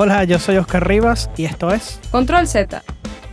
Hola, 0.00 0.22
yo 0.22 0.38
soy 0.38 0.58
Oscar 0.58 0.86
Rivas 0.86 1.28
y 1.36 1.44
esto 1.44 1.72
es 1.72 2.00
Control 2.12 2.46
Z, 2.46 2.84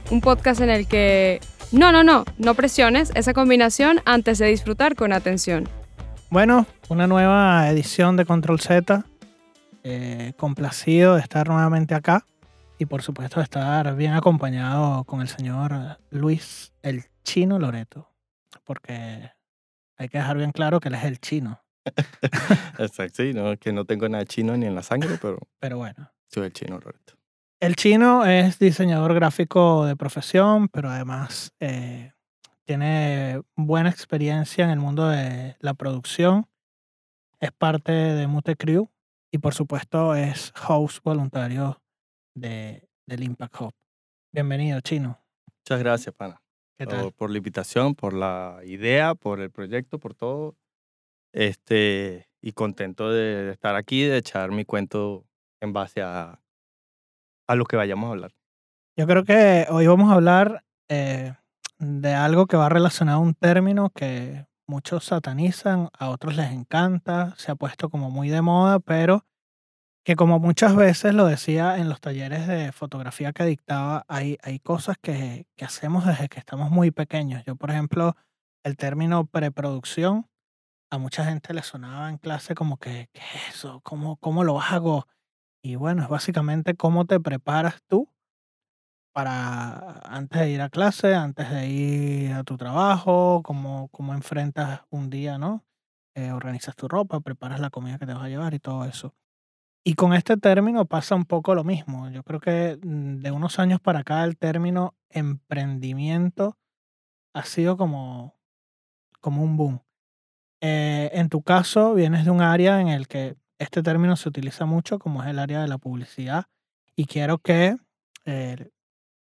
un 0.10 0.20
podcast 0.20 0.62
en 0.62 0.72
el 0.72 0.88
que... 0.88 1.40
No, 1.72 1.92
no, 1.92 2.04
no, 2.04 2.26
no 2.40 2.56
presiones 2.56 3.12
esa 3.14 3.34
combinación 3.34 4.00
antes 4.04 4.40
de 4.40 4.48
disfrutar 4.48 4.96
con 4.96 5.14
atención. 5.14 5.70
Bueno, 6.32 6.66
una 6.90 7.06
nueva 7.06 7.70
edición 7.70 8.18
de 8.18 8.26
Control 8.26 8.60
Z. 8.60 9.06
Eh, 9.84 10.34
complacido 10.38 11.14
de 11.14 11.22
estar 11.22 11.48
nuevamente 11.50 11.94
acá 11.94 12.26
y 12.80 12.88
por 12.88 13.04
supuesto 13.04 13.40
de 13.40 13.44
estar 13.44 13.96
bien 13.96 14.14
acompañado 14.14 15.04
con 15.04 15.22
el 15.22 15.28
señor 15.28 16.00
Luis 16.10 16.74
el 16.82 17.04
Chino 17.24 17.60
Loreto, 17.60 18.10
porque 18.64 19.30
hay 19.98 20.10
que 20.10 20.18
dejar 20.18 20.38
bien 20.38 20.52
claro 20.52 20.80
que 20.80 20.88
él 20.88 20.96
es 20.96 21.04
el 21.04 21.20
chino. 21.20 21.62
Exacto, 22.80 23.22
sí, 23.22 23.34
no, 23.36 23.56
que 23.56 23.72
no 23.72 23.86
tengo 23.86 24.10
nada 24.10 24.26
chino 24.26 24.58
ni 24.58 24.66
en 24.66 24.74
la 24.74 24.82
sangre, 24.82 25.20
pero 25.22 25.38
Pero 25.60 25.78
bueno, 25.78 26.10
el 26.44 26.54
chino, 26.54 26.80
Roberto. 26.80 27.14
el 27.60 27.76
chino 27.76 28.26
es 28.26 28.60
diseñador 28.60 29.14
gráfico 29.14 29.86
de 29.86 29.96
profesión, 29.96 30.68
pero 30.68 30.90
además 30.90 31.54
eh, 31.60 32.14
tiene 32.66 33.42
buena 33.56 33.90
experiencia 33.90 34.66
en 34.66 34.72
el 34.72 34.80
mundo 34.80 35.08
de 35.08 35.56
la 35.60 35.74
producción. 35.74 36.48
Es 37.40 37.52
parte 37.52 37.92
de 37.92 38.28
Mute 38.28 38.56
Crew 38.56 38.90
y 39.32 39.38
por 39.38 39.54
supuesto 39.54 40.16
es 40.16 40.54
host 40.68 41.04
voluntario 41.04 41.82
de, 42.36 42.88
del 43.06 43.24
Impact 43.24 43.62
Hub. 43.62 43.74
Bienvenido, 44.34 44.82
chino. 44.82 45.20
Muchas 45.60 45.80
gracias, 45.80 46.16
pana, 46.16 46.42
¿Qué 46.78 46.86
por 47.16 47.30
la 47.30 47.38
invitación, 47.38 47.96
por 47.96 48.14
la 48.14 48.60
idea, 48.66 49.16
por 49.16 49.40
el 49.42 49.52
proyecto, 49.52 50.00
por 50.00 50.14
todo. 50.14 50.56
Este, 51.34 52.30
y 52.42 52.54
contento 52.54 53.12
de, 53.12 53.44
de 53.44 53.52
estar 53.52 53.76
aquí, 53.76 54.04
de 54.04 54.18
echar 54.18 54.52
mi 54.52 54.66
cuento 54.66 55.26
en 55.66 55.74
base 55.74 56.02
a, 56.02 56.40
a 57.48 57.56
lo 57.56 57.66
que 57.66 57.76
vayamos 57.76 58.08
a 58.08 58.12
hablar. 58.12 58.32
Yo 58.98 59.06
creo 59.08 59.26
que 59.26 59.68
hoy 59.70 59.88
vamos 59.88 60.10
a 60.10 60.16
hablar 60.16 60.64
eh, 60.90 61.34
de 61.80 62.14
algo 62.14 62.48
que 62.48 62.56
va 62.56 62.70
relacionado 62.70 63.18
a 63.18 63.22
un 63.22 63.34
término 63.34 63.90
que 63.90 64.46
muchos 64.68 65.06
satanizan, 65.06 65.90
a 66.00 66.10
otros 66.10 66.36
les 66.36 66.52
encanta, 66.52 67.36
se 67.38 67.52
ha 67.52 67.56
puesto 67.56 67.90
como 67.90 68.10
muy 68.10 68.30
de 68.30 68.42
moda, 68.42 68.80
pero 68.80 69.26
que 70.06 70.16
como 70.16 70.40
muchas 70.40 70.76
veces 70.76 71.14
lo 71.14 71.26
decía 71.26 71.78
en 71.78 71.90
los 71.90 72.00
talleres 72.00 72.48
de 72.48 72.72
fotografía 72.72 73.34
que 73.34 73.44
dictaba, 73.44 74.06
hay, 74.08 74.38
hay 74.44 74.60
cosas 74.60 74.98
que, 75.02 75.48
que 75.56 75.66
hacemos 75.66 76.06
desde 76.06 76.30
que 76.30 76.40
estamos 76.40 76.70
muy 76.70 76.92
pequeños. 76.92 77.44
Yo, 77.46 77.56
por 77.56 77.72
ejemplo, 77.72 78.16
el 78.64 78.78
término 78.78 79.26
preproducción, 79.26 80.28
a 80.92 81.00
mucha 81.00 81.26
gente 81.26 81.54
le 81.54 81.64
sonaba 81.64 82.10
en 82.10 82.18
clase 82.18 82.54
como 82.54 82.78
que, 82.78 83.10
¿qué 83.14 83.22
es 83.22 83.56
eso? 83.56 83.82
¿Cómo, 83.84 84.18
¿Cómo 84.18 84.44
lo 84.44 84.62
hago? 84.62 85.08
Y 85.66 85.78
bueno, 85.78 86.04
es 86.04 86.10
básicamente 86.10 86.76
cómo 86.76 87.06
te 87.06 87.20
preparas 87.20 87.82
tú 87.88 88.08
para 89.12 90.00
antes 90.04 90.42
de 90.42 90.52
ir 90.52 90.62
a 90.62 90.70
clase, 90.70 91.16
antes 91.16 91.50
de 91.50 91.68
ir 91.68 92.34
a 92.34 92.44
tu 92.44 92.56
trabajo, 92.56 93.42
cómo, 93.44 93.88
cómo 93.88 94.14
enfrentas 94.14 94.82
un 94.92 95.10
día, 95.10 95.40
¿no? 95.40 95.66
Eh, 96.14 96.32
organizas 96.32 96.76
tu 96.76 96.88
ropa, 96.88 97.20
preparas 97.20 97.60
la 97.60 97.72
comida 97.72 97.98
que 97.98 98.06
te 98.06 98.14
vas 98.14 98.26
a 98.26 98.30
llevar 98.30 98.54
y 98.54 98.60
todo 98.60 98.86
eso. 98.86 99.16
Y 99.84 99.96
con 99.96 100.14
este 100.14 100.38
término 100.38 100.86
pasa 100.86 101.16
un 101.16 101.26
poco 101.26 101.56
lo 101.56 101.64
mismo. 101.64 102.12
Yo 102.12 102.22
creo 102.22 102.40
que 102.40 102.78
mm, 102.84 103.22
de 103.22 103.32
unos 103.32 103.58
años 103.58 103.82
para 103.82 104.02
acá 104.02 104.24
el 104.24 104.38
término 104.38 104.94
emprendimiento 105.10 106.60
ha 107.34 107.44
sido 107.44 107.76
como, 107.76 108.36
como 109.20 109.42
un 109.42 109.58
boom. 109.58 109.82
Eh, 110.62 111.10
en 111.14 111.30
tu 111.30 111.42
caso, 111.42 111.96
vienes 111.96 112.24
de 112.24 112.30
un 112.30 112.42
área 112.42 112.80
en 112.82 112.90
el 112.90 113.08
que 113.08 113.36
este 113.60 113.84
término 113.84 114.16
se 114.16 114.30
utiliza 114.30 114.66
mucho, 114.66 115.00
como 115.00 115.24
es 115.24 115.30
el 115.30 115.40
área 115.40 115.62
de 115.62 115.68
la 115.68 115.78
publicidad, 115.78 116.46
y 116.96 117.06
quiero 117.06 117.38
que 117.40 117.78
eh, 118.26 118.70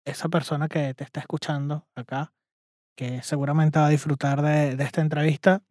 esa 0.05 0.29
persona 0.29 0.67
que 0.67 0.93
te 0.93 1.03
está 1.03 1.19
escuchando 1.19 1.87
acá, 1.95 2.33
que 2.95 3.21
seguramente 3.23 3.79
va 3.79 3.87
a 3.87 3.89
disfrutar 3.89 4.41
de, 4.41 4.75
de 4.75 4.83
esta 4.83 5.01
entrevista, 5.01 5.63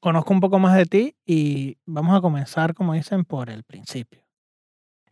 conozca 0.00 0.32
un 0.32 0.40
poco 0.40 0.58
más 0.58 0.76
de 0.76 0.86
ti 0.86 1.16
y 1.24 1.78
vamos 1.86 2.16
a 2.16 2.20
comenzar, 2.20 2.74
como 2.74 2.94
dicen, 2.94 3.24
por 3.24 3.50
el 3.50 3.64
principio. 3.64 4.26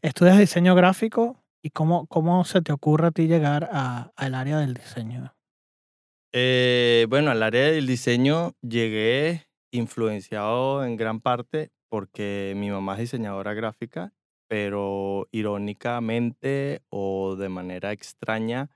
Estudias 0.03 0.39
diseño 0.39 0.75
gráfico 0.75 1.45
y 1.63 1.71
cómo, 1.71 2.07
cómo 2.07 2.45
se 2.45 2.63
te 2.63 2.73
ocurre 2.73 3.09
a 3.09 3.11
ti 3.11 3.27
llegar 3.27 3.69
al 3.73 4.35
área 4.35 4.59
del 4.59 4.75
diseño. 4.75 5.35
Eh, 6.33 7.07
bueno, 7.09 7.31
al 7.31 7.43
área 7.43 7.67
del 7.67 7.87
diseño 7.87 8.53
llegué 8.63 9.49
influenciado 9.73 10.85
en 10.85 10.97
gran 10.97 11.21
parte 11.21 11.71
porque 11.91 12.55
mi 12.57 12.71
mamá 12.71 12.95
es 12.95 13.01
diseñadora 13.01 13.55
gráfica, 13.55 14.15
pero 14.49 15.29
irónicamente 15.33 16.83
o 16.91 17.37
de 17.37 17.49
manera 17.49 17.93
extraña 17.93 18.71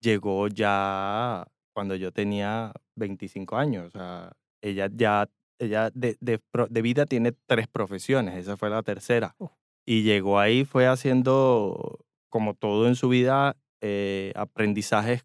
llegó 0.00 0.48
ya 0.48 1.46
cuando 1.74 1.96
yo 1.96 2.12
tenía 2.12 2.72
25 2.96 3.56
años. 3.56 3.88
O 3.88 3.90
sea, 3.90 4.32
ella 4.62 4.88
ya, 4.92 5.28
ella 5.58 5.90
de, 5.94 6.16
de 6.20 6.40
de 6.70 6.82
vida 6.82 7.06
tiene 7.06 7.32
tres 7.46 7.68
profesiones, 7.68 8.36
esa 8.36 8.56
fue 8.56 8.70
la 8.70 8.82
tercera. 8.82 9.34
Uf. 9.38 9.50
Y 9.86 10.02
llegó 10.02 10.40
ahí, 10.40 10.64
fue 10.64 10.88
haciendo, 10.88 12.00
como 12.28 12.54
todo 12.54 12.88
en 12.88 12.96
su 12.96 13.08
vida, 13.08 13.56
eh, 13.80 14.32
aprendizajes 14.34 15.24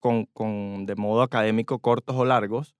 con, 0.00 0.26
con, 0.26 0.86
de 0.86 0.94
modo 0.96 1.22
académico 1.22 1.78
cortos 1.80 2.16
o 2.16 2.24
largos 2.24 2.74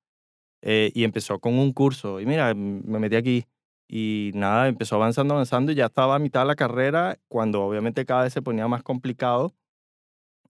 eh, 0.62 0.90
y 0.94 1.04
empezó 1.04 1.38
con 1.40 1.58
un 1.58 1.72
curso 1.72 2.20
y 2.20 2.26
mira, 2.26 2.54
me 2.54 2.98
metí 2.98 3.16
aquí 3.16 3.44
y 3.88 4.32
nada, 4.34 4.68
empezó 4.68 4.96
avanzando, 4.96 5.34
avanzando 5.34 5.72
y 5.72 5.74
ya 5.74 5.86
estaba 5.86 6.16
a 6.16 6.18
mitad 6.18 6.40
de 6.42 6.46
la 6.48 6.56
carrera 6.56 7.18
cuando 7.28 7.62
obviamente 7.64 8.04
cada 8.04 8.24
vez 8.24 8.32
se 8.34 8.42
ponía 8.42 8.68
más 8.68 8.82
complicado 8.82 9.54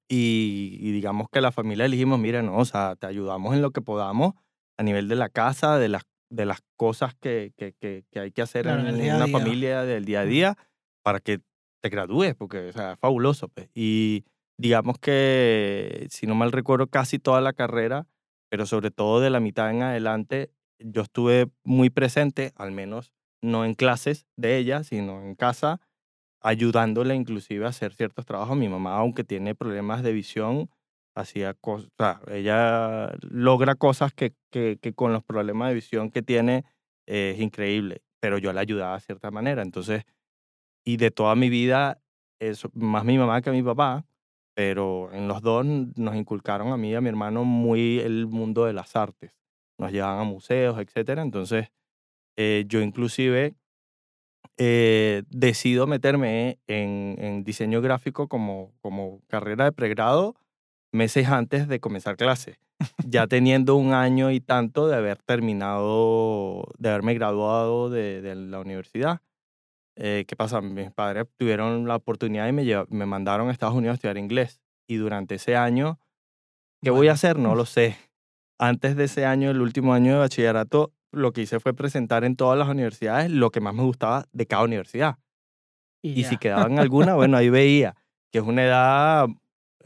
y, 0.09 0.79
y 0.81 0.93
digamos 0.93 1.29
que 1.31 1.41
la 1.41 1.53
familia 1.53 1.85
elegimos, 1.85 2.19
mira, 2.19 2.43
no, 2.43 2.57
o 2.57 2.65
sea, 2.65 2.97
te 2.97 3.07
ayudamos 3.07 3.55
en 3.55 3.63
lo 3.63 3.71
que 3.71 3.83
podamos 3.83 4.35
a 4.79 4.83
nivel 4.83 5.09
de 5.09 5.17
la 5.17 5.29
casa, 5.29 5.79
de 5.79 5.89
las, 5.89 6.03
de 6.31 6.47
las 6.47 6.61
cosas 6.77 7.15
que, 7.15 7.53
que, 7.57 7.75
que, 7.75 8.05
que 8.11 8.21
hay 8.21 8.33
que 8.33 8.43
hacer 8.43 8.63
Claro, 8.63 8.81
en 8.81 8.89
en, 8.89 9.15
una 9.15 9.27
día. 9.27 9.39
familia 9.39 9.83
del 9.83 10.05
día 10.05 10.21
a 10.21 10.25
día 10.25 10.57
para 11.05 11.21
que 11.21 11.41
te 11.81 11.89
gradúes, 11.91 12.35
porque, 12.35 12.69
o 12.69 12.73
sea, 12.73 12.93
es 12.93 12.99
fabuloso. 12.99 13.49
Pues. 13.49 13.69
Y 13.75 14.25
digamos 14.57 14.99
que, 14.99 16.07
si 16.11 16.27
no 16.27 16.35
mal 16.35 16.53
recuerdo, 16.53 16.87
casi 16.89 17.19
toda 17.19 17.41
la 17.41 17.53
carrera, 17.53 18.07
pero 18.51 18.67
sobre 18.67 18.91
todo 18.91 19.21
de 19.21 19.31
la 19.31 19.41
mitad 19.41 19.71
en 19.71 19.83
adelante, 19.83 20.51
yo 20.79 21.03
estuve 21.03 21.51
muy 21.65 21.91
presente, 21.91 22.53
al 22.57 22.73
menos 22.73 23.13
no 23.43 23.65
en 23.65 23.75
clases 23.75 24.27
de 24.37 24.59
ella, 24.59 24.85
sino 24.85 25.23
en 25.23 25.35
casa, 25.35 25.81
ayudándole 26.43 27.15
inclusive 27.15 27.67
a 27.67 27.71
hacer 27.71 27.95
ciertos 27.95 28.27
trabajos. 28.27 28.57
Mi 28.57 28.69
mamá, 28.69 28.97
aunque 28.97 29.25
tiene 29.25 29.55
problemas 29.55 30.03
de 30.03 30.13
visión, 30.13 30.71
hacía 31.15 31.55
cosas, 31.55 31.91
o 31.99 32.05
sea, 32.05 32.21
ella 32.33 33.13
logra 33.23 33.75
cosas 33.75 34.13
que, 34.15 34.35
que, 34.51 34.79
que 34.81 34.95
con 34.95 35.13
los 35.13 35.25
problemas 35.25 35.69
de 35.71 35.75
visión 35.75 36.11
que 36.11 36.23
tiene 36.23 36.65
eh, 37.07 37.33
es 37.37 37.41
increíble, 37.43 38.03
pero 38.21 38.39
yo 38.39 38.53
la 38.53 38.61
ayudaba 38.63 38.95
de 38.97 39.01
cierta 39.03 39.31
manera. 39.31 39.63
Entonces, 39.63 40.05
y 40.85 40.97
de 40.97 41.11
toda 41.11 41.35
mi 41.35 41.51
vida, 41.51 42.01
eso, 42.41 42.71
más 42.75 43.05
mi 43.05 43.19
mamá 43.19 43.43
que 43.43 43.51
mi 43.51 43.63
papá, 43.63 44.07
pero 44.55 45.13
en 45.13 45.29
los 45.29 45.43
dos 45.43 45.65
nos 45.67 46.17
inculcaron 46.17 46.73
a 46.73 46.77
mí 46.77 46.91
y 46.91 46.95
a 46.95 47.01
mi 47.01 47.09
hermano 47.09 47.45
muy 47.45 48.01
el 48.01 48.27
mundo 48.27 48.65
de 48.65 48.73
las 48.73 48.97
artes. 48.97 49.33
Nos 49.79 49.93
llevaban 49.93 50.21
a 50.21 50.25
museos, 50.25 50.79
etcétera. 50.81 51.23
Entonces, 51.23 51.69
eh, 52.39 52.65
yo 52.69 52.81
inclusive 52.81 53.57
eh, 54.59 55.25
decido 55.29 55.89
meterme 55.89 56.61
en, 56.69 57.17
en 57.19 57.43
diseño 57.43 57.81
gráfico 57.81 58.29
como, 58.29 58.73
como 58.81 59.21
carrera 59.27 59.65
de 59.65 59.73
pregrado 59.73 60.37
meses 60.93 61.29
antes 61.29 61.67
de 61.67 61.81
comenzar 61.81 62.17
clase, 62.17 62.61
ya 63.05 63.27
teniendo 63.29 63.75
un 63.75 63.93
año 63.93 64.31
y 64.31 64.41
tanto 64.41 64.87
de 64.87 64.97
haber 64.97 65.19
terminado, 65.19 66.65
de 66.79 66.91
haberme 66.91 67.15
graduado 67.15 67.91
de, 67.91 68.23
de 68.23 68.37
la 68.37 68.61
universidad. 68.61 69.21
Eh, 69.97 70.25
¿Qué 70.29 70.37
pasa? 70.37 70.61
Mis 70.61 70.93
padres 70.93 71.27
tuvieron 71.37 71.89
la 71.89 71.97
oportunidad 71.97 72.47
y 72.47 72.53
me, 72.53 72.65
me 72.89 73.05
mandaron 73.05 73.49
a 73.49 73.53
Estados 73.53 73.75
Unidos 73.75 73.95
a 73.95 73.97
estudiar 73.97 74.17
inglés. 74.17 74.61
Y 74.87 74.95
durante 74.95 75.35
ese 75.35 75.57
año, 75.57 75.99
¿qué 76.83 76.91
voy 76.91 77.09
a 77.09 77.13
hacer? 77.13 77.37
No 77.37 77.57
lo 77.57 77.67
sé. 77.67 77.97
Antes 78.61 78.95
de 78.95 79.05
ese 79.05 79.27
año, 79.27 79.51
el 79.51 79.61
último 79.61 79.93
año 79.93 80.13
de 80.13 80.19
bachillerato, 80.21 80.93
lo 81.13 81.33
que 81.33 81.43
hice 81.43 81.61
fue 81.61 81.75
presentar 81.75 82.25
en 82.25 82.37
todas 82.37 82.59
las 82.59 82.69
universidades 82.69 83.31
lo 83.31 83.51
que 83.51 83.61
más 83.61 83.75
me 83.75 83.83
gustaba 83.83 84.27
de 84.33 84.47
cada 84.47 84.65
universidad. 84.65 85.17
Y 86.03 86.25
si 86.25 86.33
ya. 86.33 86.39
quedaba 86.39 86.67
en 86.67 86.79
alguna, 86.79 87.15
bueno, 87.15 87.37
ahí 87.37 87.49
veía 87.51 87.95
que 88.31 88.39
es 88.39 88.45
una 88.45 88.65
edad 88.65 89.27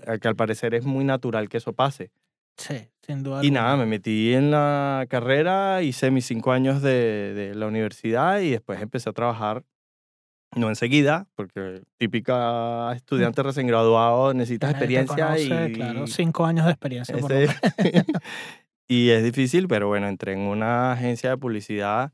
eh, 0.06 0.19
que 0.20 0.28
al 0.28 0.36
parecer 0.36 0.74
es 0.74 0.84
muy 0.84 1.04
natural 1.04 1.48
que 1.48 1.58
eso 1.58 1.72
pase. 1.72 2.10
Sí, 2.56 2.88
sin 3.00 3.22
duda. 3.22 3.36
Y 3.42 3.46
alguna. 3.46 3.62
nada, 3.62 3.76
me 3.78 3.86
metí 3.86 4.34
en 4.34 4.50
la 4.50 5.06
carrera, 5.08 5.82
hice 5.82 6.10
mis 6.10 6.26
cinco 6.26 6.52
años 6.52 6.82
de, 6.82 7.32
de 7.34 7.54
la 7.54 7.66
universidad 7.66 8.40
y 8.40 8.50
después 8.50 8.80
empecé 8.82 9.08
a 9.08 9.12
trabajar, 9.14 9.64
no 10.54 10.68
enseguida, 10.68 11.28
porque 11.34 11.82
típica 11.96 12.92
estudiante 12.94 13.42
recién 13.42 13.66
graduado, 13.68 14.34
necesitas 14.34 14.70
experiencia 14.72 15.28
conoce, 15.28 15.70
y... 15.70 15.72
Claro, 15.72 16.06
cinco 16.06 16.44
años 16.44 16.66
de 16.66 16.72
experiencia. 16.72 17.16
por 17.16 17.32
ese- 17.32 17.54
menos. 17.78 18.06
y 18.88 19.11
es 19.11 19.23
difícil, 19.23 19.69
pero 19.69 19.88
bueno, 19.88 20.08
entré 20.08 20.32
en 20.32 20.40
una 20.40 20.93
agencia 20.93 21.31
de 21.31 21.38
publicidad 21.38 22.12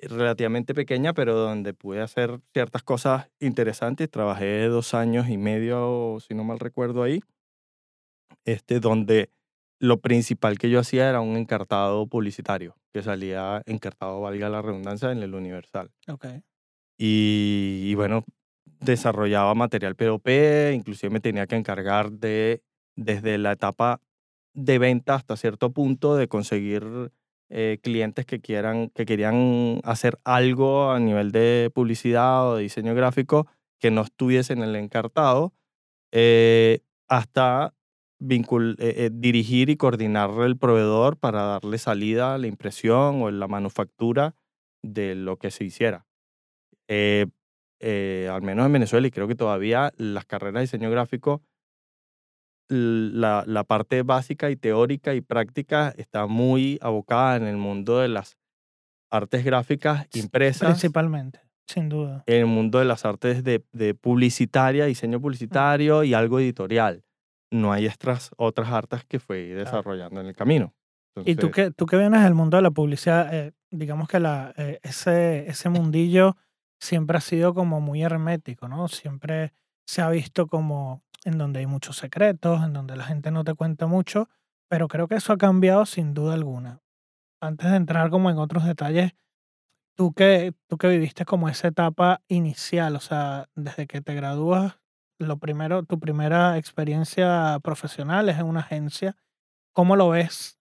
relativamente 0.00 0.74
pequeña, 0.74 1.12
pero 1.12 1.34
donde 1.34 1.74
pude 1.74 2.00
hacer 2.00 2.40
ciertas 2.52 2.82
cosas 2.82 3.28
interesantes. 3.40 4.10
Trabajé 4.10 4.66
dos 4.66 4.94
años 4.94 5.28
y 5.28 5.38
medio, 5.38 6.18
si 6.20 6.34
no 6.34 6.44
mal 6.44 6.60
recuerdo, 6.60 7.02
ahí, 7.02 7.20
este, 8.44 8.80
donde 8.80 9.30
lo 9.80 10.00
principal 10.00 10.58
que 10.58 10.70
yo 10.70 10.80
hacía 10.80 11.08
era 11.08 11.20
un 11.20 11.36
encartado 11.36 12.06
publicitario, 12.06 12.76
que 12.92 13.02
salía 13.02 13.62
encartado, 13.66 14.20
valga 14.20 14.48
la 14.48 14.62
redundancia, 14.62 15.10
en 15.12 15.22
el 15.22 15.34
Universal. 15.34 15.90
Ok. 16.08 16.26
Y, 16.96 17.82
y 17.84 17.94
bueno, 17.94 18.24
desarrollaba 18.80 19.54
material 19.54 19.96
POP, 19.96 20.28
inclusive 20.74 21.10
me 21.10 21.20
tenía 21.20 21.46
que 21.46 21.56
encargar 21.56 22.10
de, 22.10 22.62
desde 22.96 23.38
la 23.38 23.52
etapa 23.52 24.00
de 24.54 24.78
venta 24.78 25.14
hasta 25.14 25.36
cierto 25.36 25.72
punto, 25.72 26.16
de 26.16 26.28
conseguir 26.28 27.10
eh, 27.50 27.78
clientes 27.82 28.26
que, 28.26 28.40
quieran, 28.40 28.90
que 28.90 29.06
querían 29.06 29.80
hacer 29.82 30.18
algo 30.24 30.90
a 30.90 31.00
nivel 31.00 31.32
de 31.32 31.70
publicidad 31.74 32.46
o 32.46 32.56
de 32.56 32.64
diseño 32.64 32.94
gráfico 32.94 33.46
que 33.80 33.90
no 33.90 34.02
estuviese 34.02 34.52
en 34.52 34.62
el 34.62 34.76
encartado, 34.76 35.54
eh, 36.12 36.80
hasta 37.08 37.74
vincul 38.18 38.76
eh, 38.80 39.10
dirigir 39.12 39.70
y 39.70 39.76
coordinar 39.76 40.30
el 40.40 40.58
proveedor 40.58 41.16
para 41.16 41.42
darle 41.44 41.78
salida 41.78 42.34
a 42.34 42.38
la 42.38 42.48
impresión 42.48 43.22
o 43.22 43.30
la 43.30 43.48
manufactura 43.48 44.34
de 44.82 45.14
lo 45.14 45.38
que 45.38 45.50
se 45.50 45.64
hiciera. 45.64 46.06
al 46.88 48.42
menos 48.42 48.66
en 48.66 48.72
Venezuela, 48.72 49.06
y 49.06 49.10
creo 49.10 49.28
que 49.28 49.34
todavía 49.36 49.92
las 49.96 50.26
carreras 50.26 50.54
de 50.54 50.60
diseño 50.62 50.90
gráfico 50.90 51.42
la, 52.68 53.44
la, 53.46 53.64
parte 53.64 54.02
básica 54.02 54.50
y 54.50 54.56
teórica 54.56 55.14
y 55.14 55.20
práctica 55.20 55.92
está 55.96 56.26
muy 56.26 56.78
abocada 56.82 57.36
en 57.36 57.44
el 57.44 57.56
mundo 57.56 57.98
de 57.98 58.08
las 58.08 58.38
artes 59.10 59.44
gráficas 59.44 60.06
impresas. 60.14 60.68
Principalmente, 60.68 61.40
sin 61.66 61.88
duda. 61.88 62.24
En 62.26 62.40
el 62.40 62.46
mundo 62.46 62.78
de 62.78 62.84
las 62.84 63.04
artes 63.04 63.42
de, 63.42 63.64
de 63.72 63.94
publicitaria, 63.94 64.84
diseño 64.84 65.20
publicitario 65.20 66.04
y 66.04 66.14
algo 66.14 66.40
editorial. 66.40 67.04
No 67.50 67.72
hay 67.72 67.86
otras, 67.86 68.30
otras 68.36 68.68
artes 68.70 69.04
que 69.06 69.18
fue 69.18 69.38
desarrollando 69.54 70.20
en 70.20 70.26
el 70.26 70.36
camino. 70.36 70.74
y 71.24 71.34
tú 71.36 71.50
que, 71.50 71.70
tú 71.70 71.86
que 71.86 71.96
vienes 71.96 72.22
del 72.22 72.34
mundo 72.34 72.58
de 72.58 72.62
la 72.62 72.70
publicidad, 72.70 73.34
eh, 73.34 73.52
digamos 73.70 74.08
que 74.08 74.20
la, 74.20 74.52
eh, 74.56 74.78
ese, 74.82 75.48
ese 75.48 75.70
mundillo 75.70 76.36
siempre 76.78 77.16
ha 77.16 77.20
sido 77.22 77.54
como 77.54 77.80
muy 77.80 78.02
hermético, 78.02 78.68
¿no? 78.68 78.88
Siempre 78.88 79.52
se 79.86 80.02
ha 80.02 80.10
visto 80.10 80.46
como 80.46 81.02
en 81.28 81.36
donde 81.36 81.60
hay 81.60 81.66
muchos 81.66 81.96
secretos, 81.96 82.64
en 82.64 82.72
donde 82.72 82.96
la 82.96 83.04
gente 83.04 83.30
no 83.30 83.44
te 83.44 83.54
cuenta 83.54 83.86
mucho, 83.86 84.28
pero 84.68 84.88
creo 84.88 85.08
que 85.08 85.16
eso 85.16 85.32
ha 85.34 85.38
cambiado 85.38 85.84
sin 85.84 86.14
duda 86.14 86.32
alguna. 86.32 86.80
Antes 87.40 87.70
de 87.70 87.76
entrar 87.76 88.08
como 88.08 88.30
en 88.30 88.38
otros 88.38 88.64
detalles, 88.64 89.12
tú 89.94 90.14
que, 90.14 90.54
tú 90.68 90.78
que 90.78 90.88
viviste 90.88 91.26
como 91.26 91.50
esa 91.50 91.68
etapa 91.68 92.22
inicial, 92.28 92.96
o 92.96 93.00
sea, 93.00 93.48
desde 93.54 93.86
que 93.86 94.00
te 94.00 94.14
gradúas, 94.14 94.78
lo 95.18 95.36
primero, 95.38 95.82
tu 95.82 96.00
primera 96.00 96.56
experiencia 96.56 97.58
profesional 97.62 98.28
es 98.30 98.38
en 98.38 98.46
una 98.46 98.60
agencia, 98.60 99.16
¿cómo 99.74 99.96
lo 99.96 100.08
ves 100.08 100.58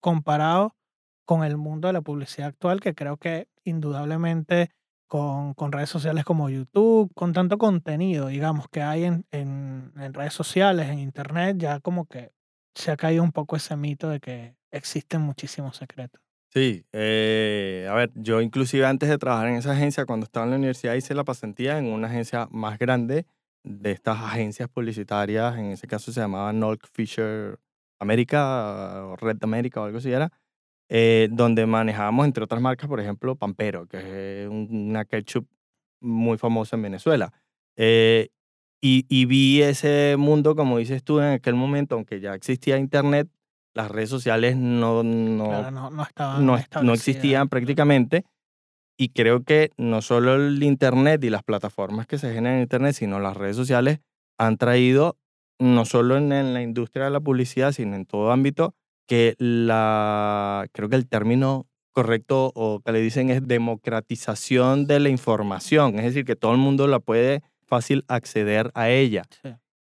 comparado 0.00 0.74
con 1.24 1.44
el 1.44 1.56
mundo 1.56 1.86
de 1.86 1.92
la 1.92 2.00
publicidad 2.00 2.48
actual, 2.48 2.80
que 2.80 2.96
creo 2.96 3.16
que 3.16 3.48
indudablemente 3.62 4.72
con, 5.10 5.72
redes 5.72 5.90
sociales 5.90 6.24
como 6.24 6.48
YouTube, 6.48 7.12
con 7.14 7.32
tanto 7.32 7.58
contenido, 7.58 8.28
digamos, 8.28 8.68
que 8.68 8.80
hay 8.80 9.04
en, 9.04 9.26
en, 9.32 9.92
redes 10.14 10.32
sociales, 10.32 10.88
en 10.88 11.00
Internet, 11.00 11.56
ya 11.58 11.80
como 11.80 12.06
que 12.06 12.30
se 12.76 12.92
ha 12.92 12.96
caído 12.96 13.24
un 13.24 13.32
poco 13.32 13.56
ese 13.56 13.76
mito 13.76 14.08
de 14.08 14.20
que 14.20 14.54
existen 14.70 15.20
muchísimos 15.20 15.76
secretos. 15.76 16.22
Sí, 16.54 16.86
eh, 16.92 17.88
a 17.90 17.94
ver, 17.94 18.12
yo 18.14 18.40
inclusive 18.40 18.86
antes 18.86 19.08
de 19.08 19.18
trabajar 19.18 19.48
en 19.48 19.56
esa 19.56 19.72
agencia, 19.72 20.06
cuando 20.06 20.24
estaba 20.24 20.46
en 20.46 20.50
la 20.50 20.58
universidad, 20.58 20.94
hice 20.94 21.14
la 21.14 21.24
pasantía 21.24 21.78
en 21.78 21.86
una 21.86 22.06
agencia 22.06 22.46
más 22.52 22.78
grande 22.78 23.26
de 23.64 23.90
estas 23.90 24.20
agencias 24.20 24.68
publicitarias, 24.68 25.58
en 25.58 25.66
ese 25.66 25.88
caso 25.88 26.12
se 26.12 26.20
llamaba 26.20 26.52
Nolk 26.52 26.86
Fisher 26.86 27.58
América, 27.98 29.16
Red 29.20 29.38
America 29.42 29.80
o 29.80 29.84
algo 29.84 29.98
así 29.98 30.12
era, 30.12 30.32
eh, 30.92 31.28
donde 31.30 31.66
manejábamos, 31.66 32.26
entre 32.26 32.42
otras 32.42 32.60
marcas, 32.60 32.88
por 32.88 32.98
ejemplo, 32.98 33.36
Pampero, 33.36 33.86
que 33.86 34.42
es 34.42 34.48
una 34.48 35.04
ketchup 35.04 35.46
muy 36.00 36.36
famosa 36.36 36.74
en 36.74 36.82
Venezuela. 36.82 37.32
Eh, 37.76 38.30
y, 38.82 39.06
y, 39.08 39.24
vi 39.26 39.62
ese 39.62 40.16
mundo, 40.18 40.56
como 40.56 40.78
dices 40.78 41.04
tú, 41.04 41.20
en 41.20 41.34
aquel 41.34 41.54
momento, 41.54 41.94
aunque 41.94 42.18
ya 42.18 42.34
existía 42.34 42.76
Internet, 42.76 43.28
las 43.72 43.88
redes 43.88 44.10
sociales 44.10 44.56
no, 44.56 45.04
no, 45.04 45.70
no, 45.70 45.90
no, 45.90 46.02
estaban 46.02 46.44
no, 46.44 46.58
no 46.82 46.92
existían 46.92 47.48
prácticamente. 47.48 48.24
Y 48.98 49.10
creo 49.10 49.44
que 49.44 49.70
no 49.76 50.02
solo 50.02 50.34
el 50.34 50.60
Internet 50.60 51.22
y 51.22 51.30
las 51.30 51.44
plataformas 51.44 52.08
que 52.08 52.18
se 52.18 52.34
generan 52.34 52.56
en 52.56 52.62
Internet, 52.62 52.96
sino 52.96 53.20
las 53.20 53.36
redes 53.36 53.54
sociales 53.54 54.00
han 54.38 54.56
traído, 54.56 55.18
no 55.60 55.84
solo 55.84 56.16
en, 56.16 56.32
en 56.32 56.52
la 56.52 56.62
industria 56.62 57.04
de 57.04 57.10
la 57.12 57.20
publicidad, 57.20 57.70
sino 57.70 57.94
en 57.94 58.06
todo 58.06 58.32
ámbito, 58.32 58.74
que 59.10 59.34
la, 59.38 60.68
creo 60.70 60.88
que 60.88 60.94
el 60.94 61.08
término 61.08 61.66
correcto 61.90 62.52
o 62.54 62.78
que 62.78 62.92
le 62.92 63.00
dicen 63.00 63.28
es 63.28 63.44
democratización 63.44 64.86
de 64.86 65.00
la 65.00 65.08
información, 65.08 65.98
es 65.98 66.04
decir, 66.04 66.24
que 66.24 66.36
todo 66.36 66.52
el 66.52 66.58
mundo 66.58 66.86
la 66.86 67.00
puede 67.00 67.42
fácil 67.66 68.04
acceder 68.06 68.70
a 68.74 68.88
ella, 68.88 69.24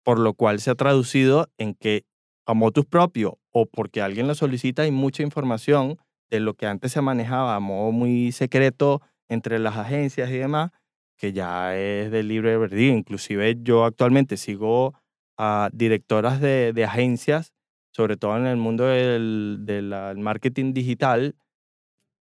por 0.05 0.17
lo 0.17 0.33
cual 0.33 0.61
se 0.61 0.71
ha 0.71 0.75
traducido 0.75 1.49
en 1.57 1.73
que 1.73 2.05
a 2.45 2.53
motus 2.53 2.85
propio 2.85 3.37
o 3.51 3.65
porque 3.65 4.01
alguien 4.01 4.29
lo 4.29 4.33
solicita 4.33 4.83
hay 4.83 4.91
mucha 4.91 5.23
información 5.23 5.97
de 6.29 6.39
lo 6.39 6.53
que 6.53 6.67
antes 6.67 6.93
se 6.93 7.01
manejaba 7.01 7.57
a 7.57 7.59
modo 7.59 7.91
muy 7.91 8.31
secreto 8.31 9.01
entre 9.27 9.59
las 9.59 9.75
agencias 9.75 10.29
y 10.29 10.37
demás, 10.37 10.71
que 11.17 11.33
ya 11.33 11.75
es 11.77 12.11
de 12.11 12.23
libre 12.23 12.57
verdad. 12.57 12.77
Inclusive 12.77 13.57
yo 13.61 13.83
actualmente 13.83 14.37
sigo 14.37 14.93
a 15.37 15.69
directoras 15.73 16.39
de, 16.39 16.71
de 16.71 16.85
agencias 16.85 17.51
sobre 17.91 18.17
todo 18.17 18.37
en 18.37 18.47
el 18.47 18.57
mundo 18.57 18.85
del, 18.85 19.93
marketing 20.17 20.73
digital, 20.73 21.35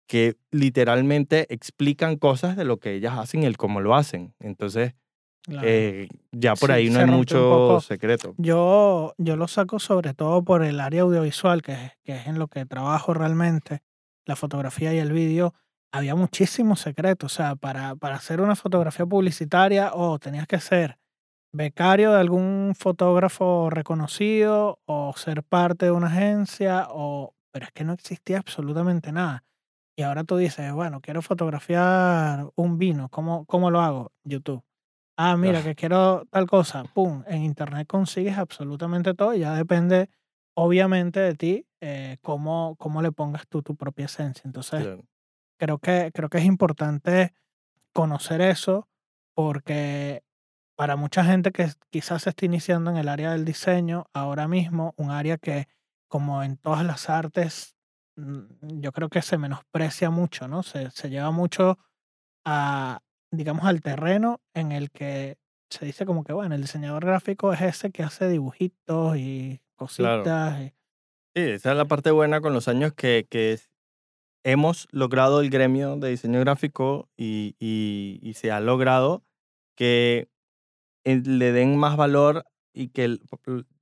que 0.07 0.37
literalmente 0.53 1.53
explican 1.53 2.17
cosas 2.17 2.57
de 2.57 2.65
lo 2.65 2.79
que 2.79 2.95
ellas 2.95 3.19
hacen 3.19 3.43
y 3.43 3.47
el 3.47 3.57
cómo 3.57 3.81
lo 3.81 3.97
hacen. 3.97 4.35
Entonces, 4.39 4.95
eh, 5.63 6.09
ya 6.33 6.55
por 6.55 6.71
ahí 6.71 6.91
no 6.91 7.01
hay 7.01 7.07
mucho 7.07 7.81
secreto. 7.81 8.35
Yo, 8.37 9.15
yo 9.19 9.37
lo 9.37 9.49
saco 9.49 9.79
sobre 9.79 10.15
todo 10.15 10.45
por 10.45 10.63
el 10.63 10.79
área 10.79 11.03
audiovisual, 11.03 11.63
que 11.63 11.73
es, 11.73 11.93
que 12.05 12.17
es 12.17 12.27
en 12.27 12.39
lo 12.39 12.49
que 12.49 12.67
trabajo 12.67 13.15
realmente, 13.15 13.83
la 14.27 14.37
fotografía 14.37 14.95
y 14.95 14.99
el 14.99 15.13
vídeo. 15.13 15.55
Había 15.93 16.15
muchísimos 16.15 16.81
secretos. 16.81 17.33
O 17.33 17.37
sea, 17.37 17.57
para, 17.57 17.97
para 17.97 18.17
hacer 18.17 18.41
una 18.41 18.55
fotografía 18.55 19.07
publicitaria, 19.07 19.93
o 19.93 20.13
oh, 20.13 20.19
tenías 20.19 20.47
que 20.47 20.61
ser 20.61 20.99
becario 21.53 22.13
de 22.13 22.21
algún 22.21 22.75
fotógrafo 22.77 23.71
reconocido 23.71 24.81
o 24.85 25.13
ser 25.17 25.43
parte 25.43 25.87
de 25.87 25.93
una 25.93 26.09
agencia, 26.09 26.89
o, 26.91 27.35
pero 27.53 27.67
es 27.67 27.73
que 27.73 27.85
no 27.85 27.93
existía 27.93 28.39
absolutamente 28.39 29.13
nada. 29.13 29.45
Y 29.97 30.03
ahora 30.03 30.25
tú 30.25 30.37
dices, 30.37 30.73
bueno, 30.73 31.01
quiero 31.01 31.23
fotografiar 31.23 32.51
un 32.55 32.79
vino, 32.79 33.09
¿cómo, 33.09 33.47
cómo 33.47 33.71
lo 33.71 33.81
hago? 33.81 34.13
YouTube. 34.25 34.63
Ah, 35.17 35.39
mira, 35.39 35.63
que 35.63 35.75
quiero 35.75 36.27
tal 36.31 36.47
cosa, 36.47 36.85
pum, 36.85 37.25
en 37.27 37.43
internet 37.43 37.87
consigues 37.87 38.37
absolutamente 38.37 39.15
todo 39.15 39.33
y 39.33 39.39
ya 39.39 39.55
depende, 39.55 40.11
obviamente, 40.55 41.21
de 41.21 41.35
ti 41.35 41.67
eh, 41.81 42.19
cómo, 42.21 42.77
cómo 42.79 43.01
le 43.01 43.13
pongas 43.13 43.49
tú 43.49 43.63
tu 43.63 43.77
propia 43.77 44.05
esencia. 44.05 44.43
Entonces, 44.45 44.87
creo, 45.59 45.79
que, 45.79 46.11
creo 46.13 46.29
que 46.29 46.37
es 46.37 46.45
importante 46.45 47.33
conocer 47.95 48.43
eso 48.43 48.89
porque 49.35 50.23
para 50.77 50.97
mucha 50.97 51.25
gente 51.25 51.53
que 51.53 51.69
quizás 51.91 52.23
se 52.23 52.31
está 52.31 52.45
iniciando 52.47 52.91
en 52.91 52.99
el 52.99 53.09
área 53.09 53.33
del 53.33 53.45
diseño, 53.45 54.07
ahora 54.13 54.47
mismo, 54.47 54.95
un 54.97 55.11
área 55.11 55.39
que, 55.39 55.69
como 56.09 56.43
en 56.43 56.59
todas 56.59 56.85
las 56.85 57.11
artes, 57.11 57.77
mm, 58.17 58.81
yo 58.81 58.93
creo 58.93 59.09
que 59.09 59.23
se 59.23 59.39
menosprecia 59.39 60.11
mucho, 60.11 60.49
¿no? 60.49 60.63
Se, 60.63 60.91
se 60.91 61.11
lleva 61.11 61.31
mucho 61.31 61.79
a, 62.45 63.01
digamos, 63.33 63.65
al 63.65 63.81
terreno 63.81 64.41
en 64.55 64.73
el 64.73 64.91
que 64.91 65.39
se 65.71 65.85
dice 65.87 66.07
como 66.07 66.25
que, 66.25 66.33
bueno, 66.33 66.55
el 66.55 66.63
diseñador 66.63 67.05
gráfico 67.05 67.53
es 67.53 67.61
ese 67.63 67.91
que 67.91 68.03
hace 68.03 68.29
dibujitos 68.29 69.17
y 69.17 69.61
cositas. 69.75 70.73
Sí, 71.35 71.43
esa 71.43 71.73
es 71.73 71.77
la 71.77 71.85
parte 71.87 72.11
buena 72.11 72.41
con 72.41 72.53
los 72.53 72.69
años 72.69 72.93
que, 72.95 73.27
que 73.29 73.59
hemos 74.45 74.89
logrado 74.91 75.41
el 75.41 75.51
gremio 75.51 75.97
de 75.97 76.11
diseño 76.11 76.41
gráfico 76.41 77.11
y, 77.17 77.57
y, 77.59 78.21
y 78.23 78.35
se 78.35 78.53
ha 78.53 78.61
logrado 78.61 79.25
que 79.77 80.31
le 81.07 81.53
den 81.53 81.77
más 81.77 81.97
valor 81.97 82.45
y 82.75 82.89
que 82.89 83.19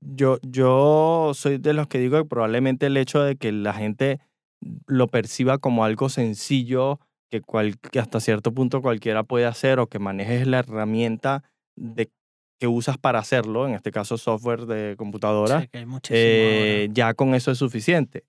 yo, 0.00 0.38
yo 0.42 1.32
soy 1.34 1.58
de 1.58 1.72
los 1.72 1.88
que 1.88 1.98
digo 1.98 2.18
que 2.18 2.28
probablemente 2.28 2.86
el 2.86 2.96
hecho 2.96 3.22
de 3.22 3.36
que 3.36 3.50
la 3.50 3.72
gente 3.72 4.20
lo 4.86 5.08
perciba 5.08 5.58
como 5.58 5.84
algo 5.84 6.08
sencillo, 6.08 7.00
que, 7.30 7.40
cual, 7.40 7.78
que 7.78 7.98
hasta 7.98 8.20
cierto 8.20 8.52
punto 8.52 8.82
cualquiera 8.82 9.24
puede 9.24 9.46
hacer 9.46 9.78
o 9.80 9.88
que 9.88 9.98
manejes 9.98 10.46
la 10.46 10.60
herramienta 10.60 11.42
de, 11.76 12.10
que 12.60 12.66
usas 12.66 12.98
para 12.98 13.18
hacerlo, 13.18 13.66
en 13.66 13.74
este 13.74 13.90
caso 13.90 14.16
software 14.16 14.66
de 14.66 14.94
computadora, 14.96 15.68
eh, 16.10 16.88
ya 16.92 17.14
con 17.14 17.34
eso 17.34 17.50
es 17.50 17.58
suficiente. 17.58 18.24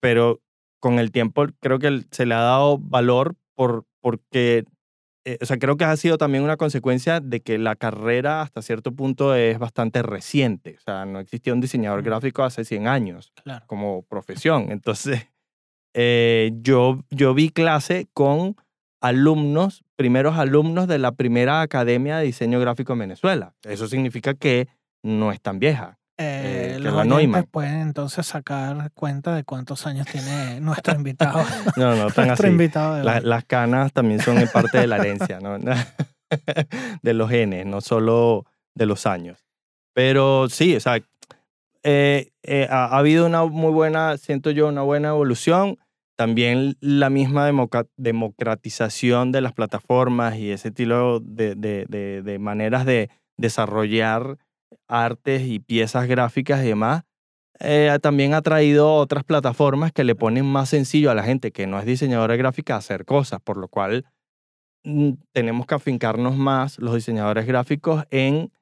Pero 0.00 0.40
con 0.80 0.98
el 0.98 1.10
tiempo 1.10 1.46
creo 1.60 1.78
que 1.78 2.04
se 2.10 2.26
le 2.26 2.34
ha 2.34 2.40
dado 2.40 2.78
valor 2.78 3.34
por, 3.54 3.84
porque, 4.00 4.64
eh, 5.24 5.38
o 5.40 5.46
sea, 5.46 5.56
creo 5.58 5.76
que 5.76 5.84
ha 5.84 5.96
sido 5.96 6.18
también 6.18 6.44
una 6.44 6.56
consecuencia 6.56 7.20
de 7.20 7.40
que 7.40 7.58
la 7.58 7.76
carrera 7.76 8.42
hasta 8.42 8.60
cierto 8.62 8.92
punto 8.92 9.34
es 9.34 9.58
bastante 9.58 10.02
reciente. 10.02 10.76
O 10.78 10.80
sea, 10.80 11.04
no 11.06 11.18
existía 11.20 11.52
un 11.52 11.60
diseñador 11.60 12.02
gráfico 12.02 12.42
hace 12.42 12.64
100 12.64 12.86
años 12.88 13.32
Claro. 13.42 13.64
como 13.66 14.02
profesión. 14.02 14.70
Entonces, 14.70 15.26
eh, 15.94 16.52
yo, 16.60 17.00
yo 17.10 17.34
vi 17.34 17.48
clase 17.50 18.08
con 18.12 18.56
alumnos, 19.00 19.84
primeros 19.96 20.36
alumnos 20.38 20.88
de 20.88 20.98
la 20.98 21.12
primera 21.12 21.60
Academia 21.60 22.18
de 22.18 22.24
Diseño 22.24 22.58
Gráfico 22.60 22.94
en 22.94 23.00
Venezuela. 23.00 23.54
Eso 23.62 23.86
significa 23.86 24.34
que 24.34 24.68
no 25.02 25.30
es 25.32 25.40
tan 25.40 25.58
vieja. 25.58 25.98
Eh, 26.16 26.74
que 26.74 26.78
los 26.80 26.94
oyentes 26.94 27.44
pueden 27.50 27.80
entonces 27.80 28.24
sacar 28.26 28.90
cuenta 28.94 29.34
de 29.34 29.42
cuántos 29.44 29.86
años 29.86 30.06
tiene 30.06 30.60
nuestro 30.60 30.94
invitado. 30.94 31.42
No, 31.76 31.96
no 31.96 32.10
tan 32.10 32.30
así. 32.30 32.46
invitado 32.46 32.94
de 32.96 33.04
La- 33.04 33.20
las 33.20 33.44
canas 33.44 33.92
también 33.92 34.20
son 34.20 34.38
en 34.38 34.48
parte 34.48 34.78
de 34.78 34.86
la 34.86 34.96
herencia, 34.98 35.40
¿no? 35.40 35.58
de 37.02 37.14
los 37.14 37.30
genes, 37.30 37.66
no 37.66 37.80
solo 37.80 38.44
de 38.74 38.86
los 38.86 39.06
años. 39.06 39.44
Pero 39.92 40.48
sí, 40.48 40.76
o 40.76 40.80
sea, 40.80 41.00
eh, 41.82 42.30
eh, 42.42 42.68
ha, 42.70 42.86
ha 42.86 42.98
habido 42.98 43.26
una 43.26 43.44
muy 43.44 43.72
buena, 43.72 44.16
siento 44.16 44.50
yo, 44.50 44.68
una 44.68 44.82
buena 44.82 45.08
evolución. 45.08 45.78
También 46.16 46.76
la 46.80 47.10
misma 47.10 47.50
democratización 47.96 49.32
de 49.32 49.40
las 49.40 49.52
plataformas 49.52 50.36
y 50.36 50.50
ese 50.52 50.68
estilo 50.68 51.20
de, 51.20 51.54
de- 51.56 51.86
de- 51.88 52.22
de 52.22 52.38
maneras 52.38 52.86
de 52.86 53.10
desarrollar 53.36 54.38
artes 54.88 55.42
y 55.42 55.58
piezas 55.60 56.06
gráficas 56.08 56.62
y 56.64 56.68
demás, 56.68 57.04
eh, 57.60 57.96
también 58.02 58.34
ha 58.34 58.42
traído 58.42 58.94
otras 58.94 59.24
plataformas 59.24 59.92
que 59.92 60.04
le 60.04 60.14
ponen 60.14 60.44
más 60.44 60.70
sencillo 60.70 61.10
a 61.10 61.14
la 61.14 61.22
gente 61.22 61.52
que 61.52 61.66
no 61.66 61.78
es 61.78 61.86
diseñadora 61.86 62.36
gráfica 62.36 62.76
hacer 62.76 63.04
cosas, 63.04 63.40
por 63.40 63.56
lo 63.56 63.68
cual 63.68 64.04
mm, 64.84 65.12
tenemos 65.32 65.66
que 65.66 65.74
afincarnos 65.76 66.36
más 66.36 66.78
los 66.78 66.94
diseñadores 66.94 67.46
gráficos 67.46 68.04
en, 68.10 68.52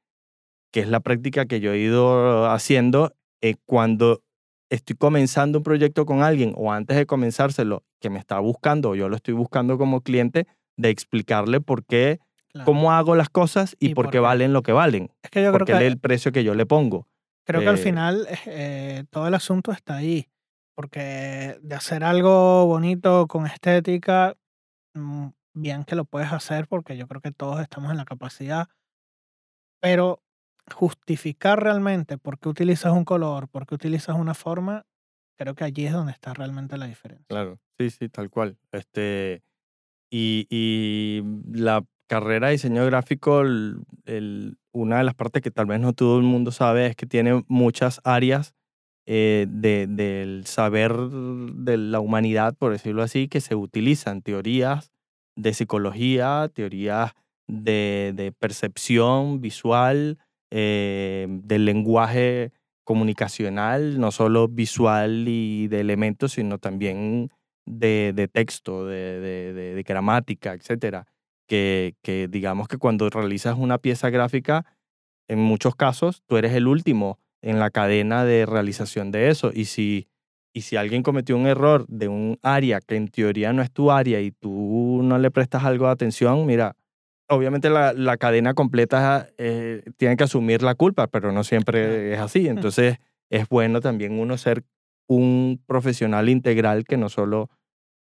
que 0.72 0.80
es 0.80 0.88
la 0.88 1.00
práctica 1.00 1.46
que 1.46 1.60
yo 1.60 1.72
he 1.72 1.78
ido 1.78 2.50
haciendo, 2.50 3.14
eh, 3.40 3.54
cuando 3.66 4.22
estoy 4.70 4.96
comenzando 4.96 5.58
un 5.58 5.64
proyecto 5.64 6.06
con 6.06 6.22
alguien 6.22 6.54
o 6.56 6.72
antes 6.72 6.96
de 6.96 7.06
comenzárselo, 7.06 7.84
que 8.00 8.10
me 8.10 8.18
está 8.18 8.38
buscando 8.40 8.90
o 8.90 8.94
yo 8.94 9.08
lo 9.08 9.16
estoy 9.16 9.34
buscando 9.34 9.78
como 9.78 10.02
cliente, 10.02 10.46
de 10.76 10.90
explicarle 10.90 11.60
por 11.60 11.84
qué, 11.84 12.20
Claro. 12.52 12.66
cómo 12.66 12.92
hago 12.92 13.14
las 13.14 13.30
cosas 13.30 13.76
y, 13.80 13.90
Y 13.90 13.94
por 13.94 14.10
qué 14.10 14.18
valen 14.18 14.52
lo 14.52 14.62
que 14.62 14.72
valen, 14.72 15.10
Es 15.22 15.30
que 15.30 15.42
yo 15.42 15.48
creo 15.52 15.60
porque 15.60 15.72
que, 15.72 15.86
el 15.86 15.98
precio 15.98 16.32
que 16.32 16.44
yo 16.44 16.54
le 16.54 16.66
pongo. 16.66 17.08
creo 17.46 17.62
que 17.62 17.68
al 17.68 17.76
eh, 17.76 17.78
final 17.78 18.28
eh, 18.46 19.04
todo 19.10 19.26
el 19.26 19.34
asunto 19.34 19.72
está 19.72 19.96
ahí. 19.96 20.28
Porque 20.74 21.58
de 21.62 21.74
hacer 21.74 22.02
algo 22.02 22.66
bonito 22.66 23.26
con 23.26 23.46
estética, 23.46 24.36
mm, 24.94 25.28
bien 25.54 25.84
que 25.84 25.94
lo 25.94 26.04
puedes 26.04 26.32
hacer 26.32 26.66
porque 26.66 26.96
yo 26.96 27.06
creo 27.06 27.20
que 27.20 27.32
todos 27.32 27.60
estamos 27.60 27.90
en 27.90 27.96
la 27.96 28.04
capacidad. 28.04 28.68
Pero 29.80 30.22
justificar 30.72 31.62
realmente 31.62 32.18
por 32.18 32.38
qué 32.38 32.48
utilizas 32.48 32.92
un 32.92 33.04
color, 33.04 33.48
por 33.48 33.66
qué 33.66 33.74
utilizas 33.74 34.16
una 34.16 34.34
forma, 34.34 34.86
creo 35.38 35.54
que 35.54 35.64
allí 35.64 35.86
es 35.86 35.92
donde 35.92 36.12
está 36.12 36.34
realmente 36.34 36.78
la 36.78 36.86
diferencia. 36.86 37.26
Claro, 37.28 37.58
sí, 37.78 37.90
sí, 37.90 38.08
tal 38.08 38.30
cual. 38.30 38.58
Este, 38.70 39.42
y, 40.10 40.46
y 40.50 41.22
la 41.52 41.84
carrera 42.12 42.48
de 42.48 42.52
diseño 42.52 42.84
gráfico, 42.84 43.40
el- 43.40 43.78
el- 44.04 44.56
una 44.72 44.98
de 44.98 45.04
las 45.04 45.14
partes 45.14 45.40
que 45.42 45.50
tal 45.50 45.64
vez 45.66 45.80
no 45.80 45.94
todo 45.94 46.18
el 46.18 46.24
mundo 46.24 46.50
sabe 46.52 46.86
es 46.86 46.94
que 46.96 47.06
tiene 47.06 47.42
muchas 47.48 48.00
áreas 48.04 48.54
eh, 49.06 49.46
de- 49.48 49.86
del 49.88 50.46
saber 50.46 50.92
de 50.94 51.76
la 51.76 51.98
humanidad, 52.00 52.54
por 52.56 52.70
decirlo 52.70 53.02
así, 53.02 53.26
que 53.28 53.40
se 53.40 53.56
utilizan. 53.56 54.22
Teorías 54.22 54.92
de 55.36 55.54
psicología, 55.54 56.48
teorías 56.54 57.12
de, 57.48 58.12
de 58.14 58.30
percepción 58.30 59.40
visual, 59.40 60.18
eh, 60.52 61.26
del 61.28 61.64
lenguaje 61.64 62.52
comunicacional, 62.84 63.98
no 63.98 64.12
solo 64.12 64.46
visual 64.48 65.24
y 65.26 65.66
de 65.68 65.80
elementos, 65.80 66.32
sino 66.32 66.58
también 66.58 67.30
de, 67.66 68.12
de 68.14 68.28
texto, 68.28 68.86
de, 68.86 69.20
de- 69.20 69.82
gramática, 69.82 70.52
etcétera. 70.52 71.06
Que, 71.52 71.96
que 72.00 72.28
digamos 72.28 72.66
que 72.66 72.78
cuando 72.78 73.10
realizas 73.10 73.58
una 73.58 73.76
pieza 73.76 74.08
gráfica, 74.08 74.64
en 75.28 75.38
muchos 75.38 75.76
casos, 75.76 76.22
tú 76.24 76.38
eres 76.38 76.54
el 76.54 76.66
último 76.66 77.18
en 77.42 77.58
la 77.58 77.68
cadena 77.68 78.24
de 78.24 78.46
realización 78.46 79.10
de 79.10 79.28
eso. 79.28 79.50
Y 79.52 79.66
si, 79.66 80.08
y 80.54 80.62
si 80.62 80.76
alguien 80.76 81.02
cometió 81.02 81.36
un 81.36 81.46
error 81.46 81.84
de 81.88 82.08
un 82.08 82.38
área 82.42 82.80
que 82.80 82.96
en 82.96 83.08
teoría 83.08 83.52
no 83.52 83.60
es 83.60 83.70
tu 83.70 83.90
área 83.90 84.18
y 84.22 84.30
tú 84.30 85.00
no 85.02 85.18
le 85.18 85.30
prestas 85.30 85.64
algo 85.64 85.84
de 85.84 85.92
atención, 85.92 86.46
mira, 86.46 86.74
obviamente 87.28 87.68
la, 87.68 87.92
la 87.92 88.16
cadena 88.16 88.54
completa 88.54 89.28
eh, 89.36 89.82
tiene 89.98 90.16
que 90.16 90.24
asumir 90.24 90.62
la 90.62 90.74
culpa, 90.74 91.08
pero 91.08 91.32
no 91.32 91.44
siempre 91.44 92.14
es 92.14 92.18
así. 92.18 92.48
Entonces 92.48 92.96
es 93.28 93.46
bueno 93.50 93.82
también 93.82 94.18
uno 94.18 94.38
ser 94.38 94.64
un 95.06 95.62
profesional 95.66 96.30
integral 96.30 96.84
que 96.84 96.96
no 96.96 97.10
solo 97.10 97.50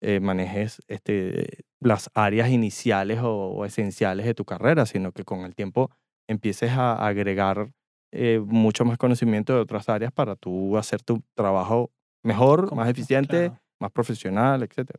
eh, 0.01 0.19
manejes 0.19 0.81
este, 0.87 1.63
las 1.79 2.09
áreas 2.13 2.49
iniciales 2.49 3.19
o, 3.19 3.31
o 3.51 3.65
esenciales 3.65 4.25
de 4.25 4.33
tu 4.33 4.45
carrera, 4.45 4.85
sino 4.85 5.11
que 5.11 5.23
con 5.23 5.41
el 5.41 5.55
tiempo 5.55 5.91
empieces 6.29 6.71
a 6.71 7.05
agregar 7.05 7.71
eh, 8.13 8.39
mucho 8.45 8.83
más 8.85 8.97
conocimiento 8.97 9.53
de 9.53 9.59
otras 9.61 9.87
áreas 9.89 10.11
para 10.11 10.35
tú 10.35 10.77
hacer 10.77 11.01
tu 11.03 11.23
trabajo 11.35 11.91
mejor, 12.23 12.67
Como- 12.67 12.81
más 12.81 12.89
eficiente, 12.89 13.47
claro. 13.49 13.61
más 13.79 13.91
profesional, 13.91 14.63
etc. 14.63 14.91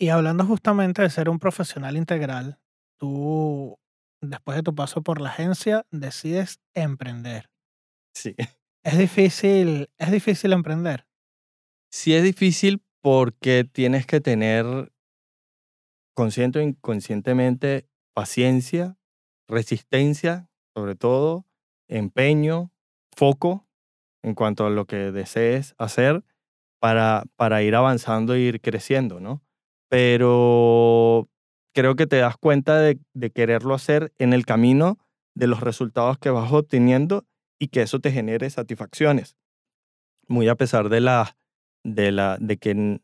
Y 0.00 0.08
hablando 0.08 0.44
justamente 0.44 1.02
de 1.02 1.10
ser 1.10 1.28
un 1.28 1.38
profesional 1.38 1.96
integral, 1.96 2.58
tú, 2.98 3.78
después 4.20 4.56
de 4.56 4.62
tu 4.62 4.74
paso 4.74 5.02
por 5.02 5.20
la 5.20 5.30
agencia, 5.30 5.86
decides 5.90 6.60
emprender. 6.74 7.50
Sí. 8.16 8.34
Es 8.84 8.98
difícil, 8.98 9.88
es 9.98 10.10
difícil 10.12 10.52
emprender. 10.52 11.06
Sí 11.90 12.14
es 12.14 12.22
difícil 12.22 12.82
porque 13.04 13.68
tienes 13.70 14.06
que 14.06 14.22
tener 14.22 14.90
consciente 16.16 16.58
o 16.58 16.62
inconscientemente 16.62 17.86
paciencia, 18.14 18.96
resistencia, 19.46 20.48
sobre 20.74 20.94
todo, 20.94 21.44
empeño, 21.86 22.72
foco 23.14 23.68
en 24.22 24.34
cuanto 24.34 24.64
a 24.64 24.70
lo 24.70 24.86
que 24.86 25.12
desees 25.12 25.74
hacer 25.76 26.24
para, 26.80 27.24
para 27.36 27.62
ir 27.62 27.74
avanzando 27.74 28.32
e 28.32 28.40
ir 28.40 28.62
creciendo, 28.62 29.20
¿no? 29.20 29.42
Pero 29.90 31.28
creo 31.74 31.96
que 31.96 32.06
te 32.06 32.16
das 32.16 32.38
cuenta 32.38 32.78
de, 32.78 32.98
de 33.12 33.30
quererlo 33.30 33.74
hacer 33.74 34.14
en 34.18 34.32
el 34.32 34.46
camino 34.46 34.98
de 35.34 35.46
los 35.46 35.60
resultados 35.60 36.16
que 36.16 36.30
vas 36.30 36.50
obteniendo 36.50 37.26
y 37.60 37.68
que 37.68 37.82
eso 37.82 38.00
te 38.00 38.12
genere 38.12 38.48
satisfacciones. 38.48 39.36
Muy 40.26 40.48
a 40.48 40.54
pesar 40.54 40.88
de 40.88 41.02
la, 41.02 41.36
de 41.84 42.12
la, 42.12 42.38
de 42.40 42.56
que 42.56 43.00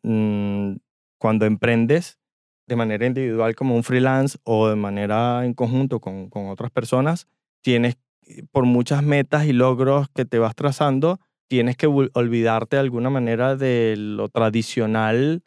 cuando 1.19 1.47
emprendes 1.47 2.19
de 2.67 2.77
manera 2.77 3.07
individual 3.07 3.55
como 3.55 3.77
un 3.77 3.85
freelance 3.85 4.39
o 4.45 4.69
de 4.69 4.77
manera 4.77 5.45
en 5.45 5.55
conjunto 5.55 6.01
con, 6.01 6.31
con 6.31 6.49
otras 6.49 6.71
personas, 6.71 7.29
tienes 7.63 7.97
eh, 8.27 8.43
por 8.51 8.65
muchas 8.65 9.03
metas 9.03 9.47
y 9.47 9.53
logros 9.53 10.09
que 10.15 10.25
te 10.25 10.39
vas 10.39 10.55
trazando, 10.55 11.21
tienes 11.49 11.77
que 11.77 11.87
olvidarte 11.87 12.77
de 12.77 12.81
alguna 12.81 13.11
manera 13.11 13.57
de 13.57 13.97
lo 13.97 14.29
tradicional 14.29 15.43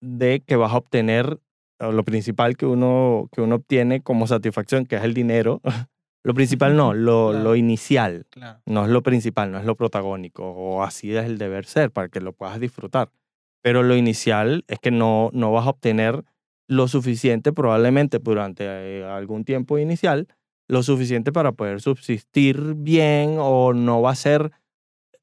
de 0.00 0.42
que 0.46 0.56
vas 0.56 0.72
a 0.72 0.78
obtener 0.78 1.38
lo 1.80 2.04
principal 2.04 2.56
que 2.56 2.66
uno, 2.66 3.28
que 3.32 3.40
uno 3.40 3.56
obtiene 3.56 4.02
como 4.02 4.26
satisfacción, 4.26 4.86
que 4.86 4.96
es 4.96 5.04
el 5.04 5.14
dinero. 5.14 5.60
lo 6.24 6.34
principal 6.34 6.74
no, 6.76 6.92
lo, 6.94 7.30
Claro. 7.30 7.44
lo 7.44 7.56
inicial 7.56 8.26
Claro. 8.30 8.60
no 8.66 8.84
es 8.84 8.90
lo 8.90 9.02
principal, 9.02 9.52
no 9.52 9.58
es 9.58 9.64
lo 9.64 9.76
protagónico, 9.76 10.50
o 10.50 10.82
así 10.82 11.14
es 11.14 11.24
el 11.26 11.38
deber 11.38 11.66
ser 11.66 11.90
para 11.92 12.08
que 12.08 12.20
lo 12.20 12.32
puedas 12.32 12.58
disfrutar. 12.58 13.10
Pero 13.62 13.82
lo 13.82 13.94
inicial 13.96 14.64
es 14.68 14.78
que 14.80 14.90
no, 14.90 15.30
no 15.32 15.52
vas 15.52 15.66
a 15.66 15.70
obtener 15.70 16.24
lo 16.66 16.88
suficiente 16.88 17.52
probablemente 17.52 18.18
durante 18.18 18.64
eh, 18.66 19.04
algún 19.04 19.44
tiempo 19.44 19.78
inicial, 19.78 20.26
lo 20.66 20.82
suficiente 20.82 21.30
para 21.30 21.52
poder 21.52 21.80
subsistir 21.82 22.74
bien 22.74 23.36
o 23.38 23.74
no 23.74 24.00
va 24.00 24.10
a 24.12 24.14
ser 24.14 24.50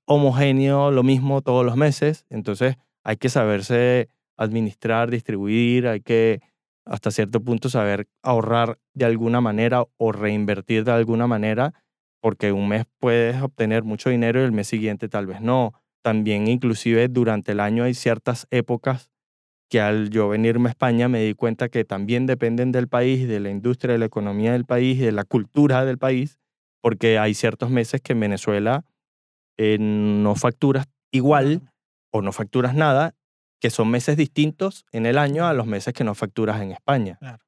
homogéneo 0.05 0.91
lo 0.91 1.03
mismo 1.03 1.41
todos 1.41 1.65
los 1.65 1.75
meses. 1.75 2.25
Entonces 2.29 2.75
hay 3.03 3.17
que 3.17 3.29
saberse 3.29 4.10
administrar, 4.38 5.10
distribuir, 5.10 5.88
hay 5.88 6.01
que 6.01 6.41
hasta 6.85 7.11
cierto 7.11 7.41
punto 7.41 7.69
saber 7.69 8.07
ahorrar 8.23 8.79
de 8.93 9.05
alguna 9.05 9.41
manera 9.41 9.85
o 9.97 10.11
reinvertir 10.11 10.83
de 10.83 10.91
alguna 10.91 11.27
manera, 11.27 11.73
porque 12.21 12.51
un 12.51 12.67
mes 12.67 12.85
puedes 13.00 13.41
obtener 13.41 13.83
mucho 13.83 14.09
dinero 14.09 14.41
y 14.41 14.45
el 14.45 14.51
mes 14.51 14.67
siguiente 14.67 15.09
tal 15.09 15.27
vez 15.27 15.41
no. 15.41 15.73
También 16.03 16.47
inclusive 16.47 17.07
durante 17.07 17.51
el 17.51 17.59
año 17.59 17.83
hay 17.83 17.93
ciertas 17.93 18.47
épocas 18.50 19.09
que 19.69 19.79
al 19.79 20.09
yo 20.09 20.27
venirme 20.27 20.67
a 20.67 20.71
España 20.71 21.07
me 21.07 21.23
di 21.23 21.33
cuenta 21.33 21.69
que 21.69 21.85
también 21.85 22.25
dependen 22.25 22.71
del 22.71 22.89
país, 22.89 23.27
de 23.27 23.39
la 23.39 23.50
industria, 23.50 23.93
de 23.93 24.00
la 24.00 24.05
economía 24.05 24.51
del 24.51 24.65
país, 24.65 25.00
de 25.00 25.13
la 25.13 25.23
cultura 25.23 25.85
del 25.85 25.97
país, 25.97 26.39
porque 26.81 27.17
hay 27.17 27.33
ciertos 27.33 27.69
meses 27.69 28.01
que 28.01 28.13
en 28.13 28.19
Venezuela 28.19 28.83
eh, 29.57 29.77
no 29.79 30.35
facturas 30.35 30.88
igual 31.11 31.61
o 32.11 32.21
no 32.21 32.33
facturas 32.33 32.75
nada 32.75 33.15
que 33.61 33.69
son 33.69 33.89
meses 33.89 34.17
distintos 34.17 34.85
en 34.91 35.05
el 35.05 35.17
año 35.17 35.45
a 35.45 35.53
los 35.53 35.67
meses 35.67 35.93
que 35.93 36.03
no 36.03 36.15
facturas 36.15 36.59
en 36.61 36.71
España. 36.71 37.17
Claro. 37.19 37.45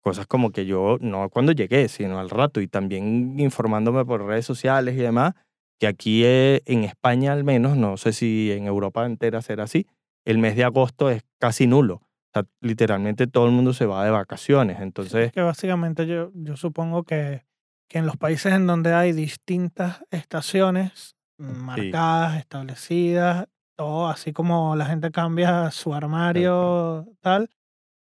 Cosas 0.00 0.26
como 0.28 0.52
que 0.52 0.64
yo, 0.64 0.96
no 1.00 1.28
cuando 1.28 1.50
llegué, 1.50 1.88
sino 1.88 2.20
al 2.20 2.30
rato, 2.30 2.60
y 2.60 2.68
también 2.68 3.38
informándome 3.40 4.04
por 4.04 4.24
redes 4.24 4.46
sociales 4.46 4.94
y 4.94 4.98
demás, 4.98 5.34
que 5.80 5.88
aquí 5.88 6.24
eh, 6.24 6.62
en 6.66 6.84
España 6.84 7.32
al 7.32 7.42
menos, 7.42 7.76
no 7.76 7.96
sé 7.96 8.12
si 8.12 8.52
en 8.52 8.66
Europa 8.66 9.04
entera 9.04 9.42
será 9.42 9.64
así, 9.64 9.88
el 10.24 10.38
mes 10.38 10.54
de 10.54 10.62
agosto 10.62 11.10
es 11.10 11.24
casi 11.40 11.66
nulo. 11.66 11.94
O 11.96 12.30
sea, 12.32 12.44
literalmente 12.60 13.26
todo 13.26 13.46
el 13.46 13.52
mundo 13.52 13.72
se 13.72 13.86
va 13.86 14.04
de 14.04 14.10
vacaciones. 14.10 14.80
Entonces, 14.80 15.32
Que 15.32 15.40
básicamente 15.40 16.06
yo, 16.06 16.30
yo 16.34 16.56
supongo 16.56 17.02
que, 17.02 17.44
que 17.88 17.98
en 17.98 18.06
los 18.06 18.16
países 18.16 18.52
en 18.52 18.68
donde 18.68 18.94
hay 18.94 19.12
distintas 19.12 20.04
estaciones 20.10 21.16
marcadas, 21.38 22.38
establecidas, 22.38 23.48
todo 23.76 24.08
así 24.08 24.32
como 24.32 24.74
la 24.76 24.86
gente 24.86 25.10
cambia 25.10 25.70
su 25.70 25.94
armario, 25.94 27.06
tal, 27.20 27.50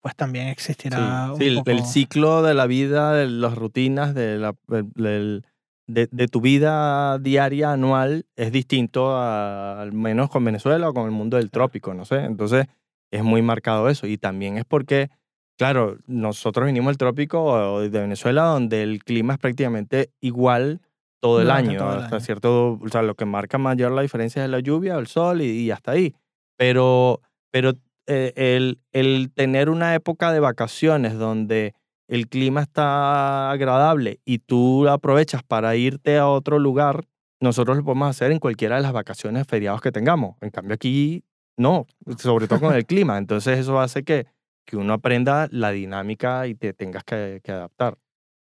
pues 0.01 0.15
también 0.15 0.47
existirá 0.47 1.25
sí, 1.27 1.31
un 1.33 1.37
sí, 1.37 1.47
el- 1.47 1.55
poco... 1.57 1.71
el 1.71 1.85
ciclo 1.85 2.41
de 2.41 2.53
la 2.53 2.65
vida, 2.67 3.13
de 3.13 3.27
las 3.27 3.55
rutinas, 3.55 4.15
de, 4.15 4.37
la, 4.37 4.55
de, 4.95 5.41
de 5.87 6.27
tu 6.27 6.41
vida 6.41 7.17
diaria 7.19 7.71
anual 7.73 8.25
es 8.35 8.51
distinto 8.51 9.11
a- 9.15 9.81
al 9.81 9.91
menos 9.93 10.29
con 10.29 10.43
Venezuela 10.43 10.89
o 10.89 10.93
con 10.93 11.05
el 11.05 11.11
mundo 11.11 11.37
del 11.37 11.51
trópico, 11.51 11.93
no 11.93 12.05
sé. 12.05 12.17
Entonces 12.23 12.67
es 13.11 13.23
muy 13.23 13.41
marcado 13.41 13.89
eso. 13.89 14.07
Y 14.07 14.17
también 14.17 14.57
es 14.57 14.65
porque, 14.65 15.09
claro, 15.57 15.97
nosotros 16.07 16.65
venimos 16.65 16.91
del 16.91 16.97
trópico 16.97 17.43
o 17.43 17.81
de 17.81 17.89
Venezuela 17.99 18.43
donde 18.43 18.83
el 18.83 19.03
clima 19.03 19.33
es 19.33 19.39
prácticamente 19.39 20.11
igual 20.21 20.81
todo 21.19 21.41
el 21.41 21.51
año. 21.51 21.77
todo 21.77 21.93
el 21.93 21.99
hasta 22.03 22.15
año. 22.17 22.25
cierto, 22.25 22.79
o 22.81 22.89
sea, 22.89 23.01
lo 23.01 23.15
que 23.15 23.25
marca 23.25 23.57
mayor 23.57 23.91
la 23.91 24.01
diferencia 24.01 24.43
es 24.43 24.49
la 24.49 24.59
lluvia, 24.59 24.95
el 24.95 25.07
sol 25.07 25.41
y, 25.41 25.49
y 25.49 25.71
hasta 25.71 25.91
ahí. 25.91 26.15
Pero, 26.57 27.21
pero 27.51 27.73
eh, 28.07 28.33
el, 28.35 28.79
el 28.91 29.31
tener 29.33 29.69
una 29.69 29.93
época 29.95 30.31
de 30.31 30.39
vacaciones 30.39 31.17
donde 31.17 31.73
el 32.07 32.27
clima 32.27 32.61
está 32.61 33.51
agradable 33.51 34.19
y 34.25 34.39
tú 34.39 34.87
aprovechas 34.87 35.43
para 35.43 35.75
irte 35.75 36.17
a 36.17 36.27
otro 36.27 36.57
lugar, 36.57 37.05
nosotros 37.41 37.77
lo 37.77 37.83
podemos 37.83 38.09
hacer 38.09 38.31
en 38.31 38.39
cualquiera 38.39 38.77
de 38.77 38.81
las 38.81 38.93
vacaciones, 38.93 39.45
feriados 39.45 39.81
que 39.81 39.91
tengamos. 39.91 40.37
En 40.41 40.49
cambio 40.49 40.73
aquí 40.73 41.23
no, 41.57 41.85
sobre 42.17 42.47
todo 42.47 42.59
con 42.61 42.75
el 42.75 42.85
clima. 42.85 43.17
Entonces 43.17 43.59
eso 43.59 43.79
hace 43.79 44.03
que, 44.03 44.27
que 44.65 44.77
uno 44.77 44.93
aprenda 44.93 45.47
la 45.51 45.71
dinámica 45.71 46.47
y 46.47 46.55
te 46.55 46.73
tengas 46.73 47.03
que, 47.03 47.41
que 47.43 47.51
adaptar. 47.51 47.97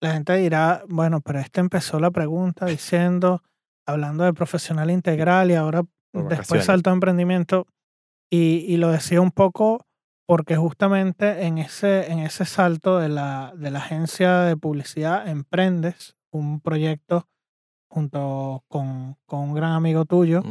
La 0.01 0.13
gente 0.13 0.36
dirá, 0.38 0.84
bueno, 0.89 1.22
pero 1.22 1.39
este 1.39 1.60
empezó 1.60 2.00
la 2.00 2.12
pregunta 2.12 2.65
diciendo, 2.65 3.43
hablando 3.86 4.24
de 4.24 4.34
profesional 4.34 4.89
integral 4.89 5.51
y 5.51 5.55
ahora 5.55 5.84
Por 6.12 6.24
después 6.27 6.39
vacaciones. 6.39 6.65
saltó 6.65 6.89
a 6.89 6.93
emprendimiento 6.93 7.67
y, 8.31 8.65
y 8.67 8.77
lo 8.77 8.89
decía 8.89 9.22
un 9.22 9.31
poco 9.31 9.86
porque 10.27 10.55
justamente 10.55 11.46
en 11.46 11.58
ese, 11.58 12.12
en 12.12 12.20
ese 12.20 12.46
salto 12.46 12.98
de 13.00 13.10
la, 13.10 13.53
de 13.55 13.70
la 13.70 13.79
agencia 13.79 14.39
de 14.41 14.58
publicidad 14.58 15.27
emprendes 15.27 16.15
un 16.31 16.62
proyecto 16.62 17.27
junto 17.89 18.63
con, 18.70 19.17
con 19.25 19.39
un 19.41 19.53
gran 19.53 19.74
amigo 19.74 20.05
tuyo 20.05 20.41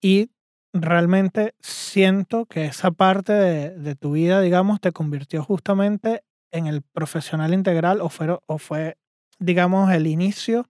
y 0.00 0.30
realmente 0.72 1.54
siento 1.58 2.46
que 2.46 2.66
esa 2.66 2.92
parte 2.92 3.32
de, 3.32 3.70
de 3.70 3.96
tu 3.96 4.12
vida, 4.12 4.40
digamos, 4.40 4.80
te 4.80 4.92
convirtió 4.92 5.42
justamente 5.42 6.22
en 6.52 6.66
el 6.66 6.82
profesional 6.82 7.54
integral 7.54 8.00
o 8.00 8.08
fue, 8.08 8.38
o 8.46 8.58
fue 8.58 8.96
digamos, 9.38 9.90
el 9.92 10.06
inicio 10.06 10.68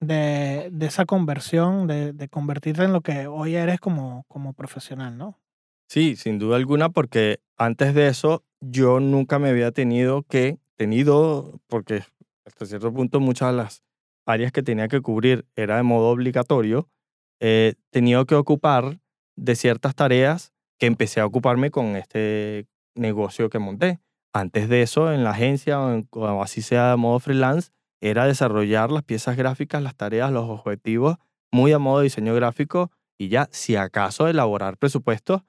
de, 0.00 0.68
de 0.72 0.86
esa 0.86 1.06
conversión, 1.06 1.86
de, 1.86 2.12
de 2.12 2.28
convertirte 2.28 2.84
en 2.84 2.92
lo 2.92 3.00
que 3.00 3.26
hoy 3.26 3.56
eres 3.56 3.80
como, 3.80 4.24
como 4.28 4.52
profesional, 4.52 5.16
¿no? 5.16 5.40
Sí, 5.88 6.16
sin 6.16 6.38
duda 6.38 6.56
alguna, 6.56 6.90
porque 6.90 7.40
antes 7.56 7.94
de 7.94 8.08
eso 8.08 8.44
yo 8.60 9.00
nunca 9.00 9.38
me 9.38 9.50
había 9.50 9.70
tenido 9.70 10.22
que, 10.22 10.58
tenido, 10.76 11.60
porque 11.68 12.02
hasta 12.44 12.66
cierto 12.66 12.92
punto 12.92 13.20
muchas 13.20 13.50
de 13.50 13.56
las 13.58 13.82
áreas 14.26 14.52
que 14.52 14.62
tenía 14.62 14.88
que 14.88 15.00
cubrir 15.00 15.46
era 15.54 15.76
de 15.76 15.82
modo 15.82 16.08
obligatorio, 16.08 16.88
eh, 17.40 17.74
tenido 17.90 18.26
que 18.26 18.34
ocupar 18.34 19.00
de 19.36 19.56
ciertas 19.56 19.94
tareas 19.94 20.52
que 20.78 20.86
empecé 20.86 21.20
a 21.20 21.26
ocuparme 21.26 21.70
con 21.70 21.96
este 21.96 22.66
negocio 22.94 23.50
que 23.50 23.58
monté. 23.58 24.00
Antes 24.34 24.68
de 24.68 24.82
eso, 24.82 25.12
en 25.12 25.22
la 25.24 25.30
agencia 25.30 25.80
o, 25.80 25.92
en- 25.92 26.08
o 26.10 26.42
así 26.42 26.60
sea 26.62 26.90
de 26.90 26.96
modo 26.96 27.20
freelance, 27.20 27.70
era 28.02 28.26
desarrollar 28.26 28.90
las 28.90 29.04
piezas 29.04 29.36
gráficas, 29.36 29.82
las 29.82 29.94
tareas, 29.96 30.32
los 30.32 30.48
objetivos, 30.50 31.16
muy 31.52 31.72
a 31.72 31.78
modo 31.78 32.00
diseño 32.00 32.34
gráfico 32.34 32.90
y 33.18 33.28
ya, 33.28 33.48
si 33.52 33.76
acaso, 33.76 34.26
elaborar 34.28 34.76
presupuestos 34.76 35.42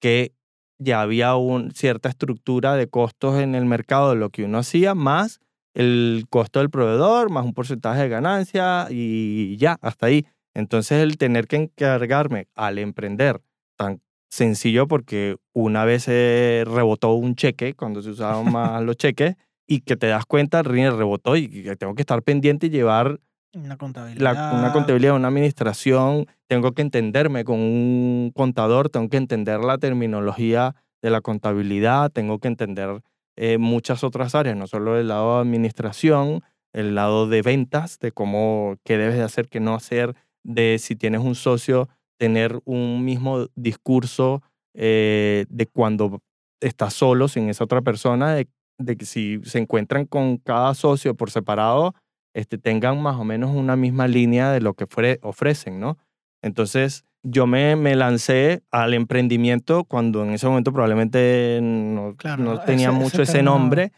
que 0.00 0.34
ya 0.78 1.02
había 1.02 1.36
un, 1.36 1.72
cierta 1.72 2.08
estructura 2.08 2.76
de 2.76 2.88
costos 2.88 3.40
en 3.40 3.54
el 3.54 3.66
mercado 3.66 4.10
de 4.10 4.16
lo 4.16 4.30
que 4.30 4.44
uno 4.44 4.58
hacía, 4.58 4.94
más 4.94 5.40
el 5.74 6.26
costo 6.30 6.60
del 6.60 6.70
proveedor, 6.70 7.30
más 7.30 7.44
un 7.46 7.54
porcentaje 7.54 8.02
de 8.02 8.08
ganancia 8.10 8.88
y 8.90 9.56
ya, 9.58 9.78
hasta 9.82 10.06
ahí. 10.06 10.26
Entonces 10.54 11.02
el 11.02 11.18
tener 11.18 11.48
que 11.48 11.56
encargarme 11.56 12.48
al 12.54 12.78
emprender, 12.78 13.42
tan 13.76 14.00
sencillo 14.34 14.86
porque 14.88 15.36
una 15.52 15.84
vez 15.84 16.04
se 16.04 16.64
rebotó 16.66 17.12
un 17.14 17.34
cheque, 17.36 17.74
cuando 17.74 18.02
se 18.02 18.10
usaban 18.16 18.50
más 18.52 18.82
los 18.82 18.96
cheques, 18.96 19.36
y 19.66 19.80
que 19.80 19.96
te 19.96 20.08
das 20.08 20.26
cuenta, 20.26 20.62
rin, 20.62 20.96
rebotó 20.96 21.36
y 21.36 21.48
que 21.48 21.76
tengo 21.76 21.94
que 21.94 22.02
estar 22.02 22.22
pendiente 22.22 22.66
y 22.66 22.70
llevar 22.70 23.20
Una 23.54 23.68
la- 23.68 23.76
contabilidad. 23.78 24.52
una 24.52 24.72
contabilidad, 24.72 25.14
una 25.14 25.28
administración, 25.28 26.26
tengo 26.48 26.72
que 26.72 26.82
entenderme 26.82 27.44
con 27.44 27.58
un 27.60 28.30
contador, 28.34 28.90
tengo 28.90 29.08
que 29.08 29.16
entender 29.16 29.60
la 29.60 29.78
terminología 29.78 30.74
de 31.00 31.10
la 31.10 31.20
contabilidad, 31.20 32.10
tengo 32.10 32.38
que 32.40 32.48
entender 32.48 33.00
eh, 33.36 33.58
muchas 33.58 34.04
otras 34.04 34.34
áreas, 34.34 34.56
no 34.56 34.66
solo 34.66 34.98
el 34.98 35.08
lado 35.08 35.36
de 35.36 35.42
administración, 35.42 36.42
el 36.72 36.94
lado 36.94 37.26
de 37.28 37.40
ventas, 37.42 37.98
de 38.00 38.12
cómo, 38.12 38.76
qué 38.84 38.98
debes 38.98 39.16
de 39.16 39.22
hacer, 39.22 39.48
qué 39.48 39.60
no 39.60 39.74
hacer, 39.74 40.14
de 40.42 40.76
si 40.78 40.94
tienes 40.96 41.20
un 41.22 41.34
socio, 41.34 41.88
tener 42.18 42.60
un 42.64 43.04
mismo 43.04 43.46
discurso 43.54 44.42
eh, 44.74 45.46
de 45.48 45.66
cuando 45.66 46.20
estás 46.60 46.94
solo 46.94 47.28
sin 47.28 47.48
esa 47.48 47.64
otra 47.64 47.82
persona, 47.82 48.34
de, 48.34 48.48
de 48.78 48.96
que 48.96 49.04
si 49.06 49.40
se 49.44 49.58
encuentran 49.58 50.06
con 50.06 50.38
cada 50.38 50.74
socio 50.74 51.14
por 51.14 51.30
separado, 51.30 51.94
este, 52.34 52.58
tengan 52.58 53.00
más 53.02 53.16
o 53.16 53.24
menos 53.24 53.50
una 53.54 53.76
misma 53.76 54.08
línea 54.08 54.50
de 54.50 54.60
lo 54.60 54.74
que 54.74 54.86
ofrecen, 55.22 55.78
¿no? 55.80 55.98
Entonces, 56.42 57.04
yo 57.22 57.46
me, 57.46 57.76
me 57.76 57.94
lancé 57.94 58.62
al 58.70 58.92
emprendimiento 58.94 59.84
cuando 59.84 60.24
en 60.24 60.30
ese 60.32 60.46
momento 60.46 60.72
probablemente 60.72 61.60
no, 61.62 62.14
Claro, 62.16 62.42
no 62.42 62.54
ese- 62.56 62.66
tenía 62.66 62.88
ese 62.88 62.98
mucho 62.98 63.22
ese 63.22 63.32
término 63.34 63.50
nombre 63.58 63.92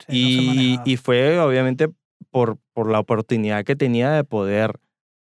Sí, 0.00 0.06
no 0.22 0.28
se 0.30 0.42
y, 0.42 0.46
manejaba. 0.46 0.82
y 0.88 0.96
fue 0.96 1.38
obviamente 1.40 1.88
por, 2.30 2.58
por 2.72 2.90
la 2.90 2.98
oportunidad 2.98 3.64
que 3.64 3.76
tenía 3.76 4.10
de 4.10 4.24
poder 4.24 4.80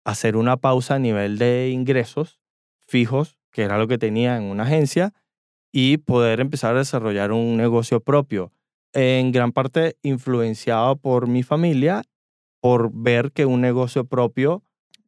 hacer 0.07 0.37
una 0.37 0.55
pausa 0.55 0.95
a 0.95 0.99
nivel 0.99 1.37
de 1.37 1.69
ingresos 1.69 2.39
fijos, 2.87 3.37
que 3.51 3.63
era 3.63 3.77
lo 3.77 3.89
que 3.89 3.97
tenía 3.97 4.37
en 4.37 4.43
una 4.43 4.63
agencia, 4.63 5.13
y 5.73 5.97
poder 5.97 6.39
empezar 6.39 6.75
a 6.75 6.79
desarrollar 6.79 7.33
un 7.33 7.57
negocio 7.57 7.99
propio, 7.99 8.53
en 8.93 9.33
gran 9.33 9.51
parte 9.51 9.97
influenciado 10.03 10.95
por 10.95 11.27
mi 11.27 11.43
familia, 11.43 12.03
por 12.61 12.89
ver 12.93 13.33
que 13.33 13.45
un 13.45 13.59
negocio 13.59 14.05
propio 14.05 14.63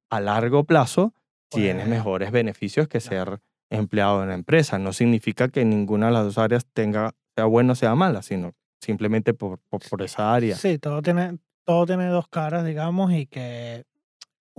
a 0.10 0.20
largo 0.20 0.66
plazo 0.66 1.14
tiene 1.50 1.80
Pues, 1.80 1.90
mejores 1.90 2.32
beneficios 2.32 2.90
que 2.90 3.00
ser 3.00 3.40
empleado 3.70 4.18
en 4.20 4.26
una 4.26 4.34
empresa. 4.36 4.80
No 4.80 4.92
significa 4.92 5.48
que 5.48 5.64
ninguna 5.64 6.08
de 6.08 6.12
las 6.12 6.26
dos 6.26 6.38
áreas 6.38 6.66
tenga, 6.74 7.16
sea 7.36 7.46
buena 7.46 7.72
o 7.72 7.76
sea 7.76 7.96
mala, 7.96 8.22
sino 8.22 8.54
simplemente 8.82 9.34
por, 9.34 9.60
por, 9.70 9.80
por 9.90 10.02
esa 10.02 10.34
área. 10.34 10.58
Sí, 10.58 10.78
todo 10.78 11.02
tiene, 11.02 11.38
todo 11.64 11.86
tiene 11.86 12.08
dos 12.08 12.28
caras, 12.28 12.66
digamos, 12.66 13.14
y 13.14 13.28
que 13.28 13.86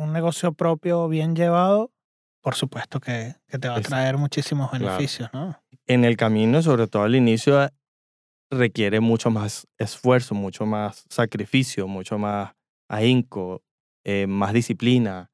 un 0.01 0.13
negocio 0.13 0.53
propio 0.53 1.09
bien 1.09 1.35
llevado, 1.37 1.93
por 2.43 2.55
supuesto 2.55 3.01
que, 3.01 3.35
que 3.49 3.59
te 3.59 3.69
va 3.69 3.77
a 3.77 3.81
traer 3.83 4.17
muchísimos 4.17 4.71
claro. 4.71 4.85
beneficios, 4.85 5.29
¿no? 5.33 5.57
En 5.87 6.05
el 6.05 6.17
camino, 6.17 6.63
sobre 6.63 6.87
todo 6.87 7.03
al 7.03 7.15
inicio, 7.15 7.63
eh, 7.63 7.71
requiere 8.51 9.01
mucho 9.01 9.31
más 9.31 9.67
esfuerzo, 9.79 10.35
mucho 10.35 10.65
más 10.67 11.05
sacrificio, 11.11 11.87
mucho 11.87 12.19
más 12.19 12.53
ahínco, 12.89 13.63
eh, 14.05 14.27
más 14.27 14.53
disciplina. 14.53 15.31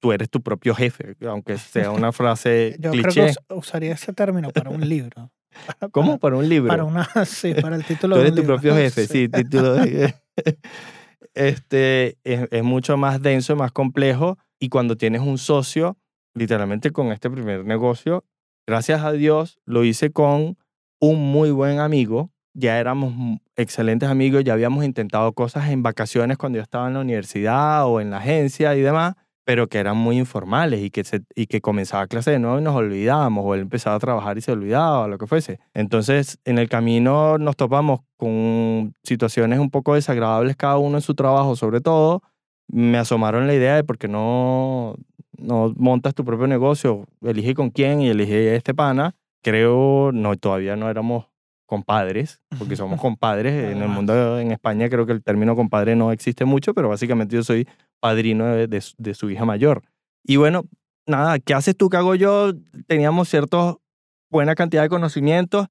Tú 0.00 0.12
eres 0.12 0.28
tu 0.30 0.42
propio 0.42 0.74
jefe, 0.74 1.16
aunque 1.28 1.56
sea 1.58 1.90
una 1.90 2.12
frase 2.12 2.76
Yo 2.78 2.90
creo 2.92 3.02
que 3.04 3.10
cliché. 3.10 3.24
us- 3.30 3.38
usaría 3.50 3.92
ese 3.94 4.12
término 4.12 4.50
para 4.50 4.70
un 4.70 4.88
libro. 4.88 5.30
Para- 5.78 5.88
¿Cómo? 5.90 6.18
Para 6.18 6.36
un 6.36 6.48
libro. 6.48 6.68
Para 6.68 6.84
una, 6.84 7.04
sí, 7.26 7.54
para 7.54 7.76
el 7.76 7.84
título 7.84 8.16
Tú 8.16 8.20
de 8.22 8.28
eres 8.28 8.32
un 8.32 8.36
tu 8.36 8.42
libro. 8.42 8.56
propio 8.56 8.74
jefe, 8.76 9.06
sí, 9.06 9.28
título 9.28 9.74
de- 9.74 10.14
este, 11.34 12.18
es, 12.24 12.62
mucho 12.62 12.96
más 12.96 13.22
denso, 13.22 13.56
más 13.56 13.72
complejo. 13.72 14.38
Y 14.58 14.68
cuando 14.68 14.96
tienes 14.96 15.20
un 15.20 15.38
socio, 15.38 15.98
literalmente 16.34 16.90
con 16.90 17.12
este 17.12 17.30
primer 17.30 17.64
negocio, 17.64 18.24
gracias 18.66 19.02
a 19.02 19.12
Dios 19.12 19.58
lo 19.64 19.84
hice 19.84 20.10
con 20.10 20.56
un 21.00 21.32
muy 21.32 21.50
buen 21.50 21.78
amigo. 21.78 22.30
Ya 22.54 22.78
éramos 22.78 23.12
excelentes 23.56 24.08
amigos, 24.08 24.44
ya 24.44 24.52
habíamos 24.52 24.84
intentado 24.84 25.32
cosas 25.32 25.70
en 25.70 25.82
vacaciones 25.82 26.38
cuando 26.38 26.56
yo 26.56 26.62
estaba 26.62 26.86
en 26.86 26.94
la 26.94 27.00
universidad 27.00 27.86
o 27.86 28.00
en 28.00 28.10
la 28.10 28.18
agencia 28.18 28.74
y 28.76 28.80
demás. 28.80 29.14
Pero 29.44 29.68
que 29.68 29.78
eran 29.78 29.96
muy 29.96 30.18
informales 30.18 30.82
y 30.82 30.90
que, 30.90 31.04
se, 31.04 31.22
y 31.34 31.46
que 31.46 31.60
comenzaba 31.60 32.06
clase 32.06 32.30
de 32.30 32.38
nuevo 32.38 32.58
y 32.58 32.62
nos 32.62 32.74
olvidábamos, 32.74 33.44
o 33.46 33.54
él 33.54 33.60
empezaba 33.60 33.96
a 33.96 33.98
trabajar 33.98 34.38
y 34.38 34.40
se 34.40 34.52
olvidaba, 34.52 35.06
lo 35.08 35.18
que 35.18 35.26
fuese. 35.26 35.60
Entonces, 35.74 36.38
en 36.44 36.58
el 36.58 36.68
camino 36.68 37.38
nos 37.38 37.56
topamos 37.56 38.00
con 38.16 38.94
situaciones 39.02 39.58
un 39.58 39.70
poco 39.70 39.94
desagradables 39.94 40.56
cada 40.56 40.78
uno 40.78 40.96
en 40.98 41.02
su 41.02 41.14
trabajo, 41.14 41.56
sobre 41.56 41.80
todo. 41.80 42.22
Me 42.68 42.96
asomaron 42.98 43.46
la 43.46 43.54
idea 43.54 43.76
de 43.76 43.84
por 43.84 43.98
qué 43.98 44.08
no, 44.08 44.96
no 45.36 45.74
montas 45.76 46.14
tu 46.14 46.24
propio 46.24 46.46
negocio, 46.46 47.06
elige 47.22 47.54
con 47.54 47.70
quién 47.70 48.00
y 48.00 48.08
elige 48.08 48.56
este 48.56 48.74
pana. 48.74 49.14
Creo, 49.42 50.10
no, 50.12 50.36
todavía 50.36 50.74
no 50.74 50.88
éramos 50.88 51.26
compadres, 51.74 52.40
porque 52.56 52.76
somos 52.76 53.00
compadres. 53.00 53.72
en 53.72 53.82
el 53.82 53.88
mundo, 53.88 54.38
en 54.38 54.52
España, 54.52 54.88
creo 54.88 55.06
que 55.06 55.12
el 55.12 55.22
término 55.22 55.56
compadre 55.56 55.96
no 55.96 56.12
existe 56.12 56.44
mucho, 56.44 56.72
pero 56.72 56.88
básicamente 56.88 57.34
yo 57.34 57.42
soy 57.42 57.66
padrino 58.00 58.46
de, 58.46 58.68
de, 58.68 59.14
su 59.14 59.30
hija 59.30 59.44
mayor. 59.44 59.82
Y 60.22 60.36
bueno, 60.36 60.64
nada, 61.06 61.40
¿qué 61.40 61.52
haces 61.54 61.76
tú? 61.76 61.88
¿Qué 61.88 61.96
hago 61.96 62.14
yo? 62.14 62.52
Teníamos 62.86 63.28
cierta 63.28 63.74
buena 64.30 64.54
cantidad 64.54 64.82
de 64.82 64.88
conocimientos. 64.88 65.66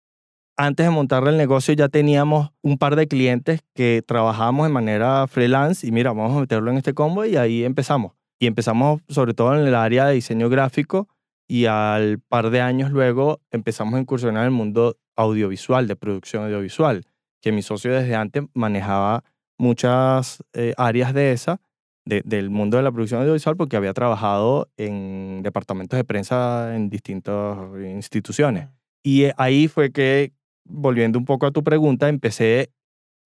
Antes 0.58 0.86
de 0.86 0.92
montar 0.92 1.26
el 1.28 1.38
negocio 1.38 1.74
ya 1.74 1.88
teníamos 1.90 2.52
un 2.62 2.78
par 2.78 2.96
de 2.96 3.08
clientes 3.08 3.62
que 3.74 4.04
trabajábamos 4.06 4.68
de 4.68 4.74
manera 4.74 5.26
freelance 5.28 5.88
y 5.88 5.92
mira, 5.92 6.12
vamos 6.12 6.38
a 6.38 6.42
meterlo 6.42 6.70
en 6.70 6.78
este 6.78 6.94
combo 6.94 7.26
y 7.26 7.38
ahí 7.38 7.64
empezamos. 7.64 8.12
Y 8.40 8.46
empezamos 8.46 9.02
sobre 9.08 9.34
todo 9.34 9.56
en 9.56 9.66
el 9.66 9.74
área 9.74 10.08
de 10.08 10.16
diseño 10.16 10.50
gráfico 10.50 11.08
y 11.54 11.68
al 11.68 12.18
par 12.18 12.50
de 12.50 12.62
años 12.62 12.90
luego 12.90 13.40
empezamos 13.52 13.94
a 13.94 14.00
incursionar 14.00 14.42
en 14.42 14.46
el 14.46 14.52
mundo 14.52 14.98
audiovisual, 15.16 15.88
de 15.88 15.96
producción 15.96 16.46
audiovisual, 16.46 17.06
que 17.44 17.52
mi 17.52 17.62
socio 17.62 17.94
desde 17.94 18.16
antes 18.16 18.46
manejaba 18.56 19.24
muchas 19.60 20.44
eh, 20.54 20.74
áreas 20.78 21.14
de 21.14 21.32
esa 21.32 21.62
del 22.06 22.50
mundo 22.50 22.78
de 22.78 22.84
la 22.84 22.92
producción 22.92 23.22
audiovisual 23.22 23.56
porque 23.56 23.78
había 23.78 23.94
trabajado 23.94 24.68
en 24.78 25.44
departamentos 25.44 25.96
de 25.96 26.04
prensa 26.04 26.76
en 26.76 26.90
distintas 26.90 27.56
instituciones. 27.86 28.70
Y 29.04 29.26
eh, 29.26 29.34
ahí 29.38 29.68
fue 29.68 29.92
que, 29.92 30.34
volviendo 30.66 31.20
un 31.20 31.26
poco 31.26 31.46
a 31.46 31.52
tu 31.52 31.64
pregunta, 31.64 32.10
empecé 32.10 32.72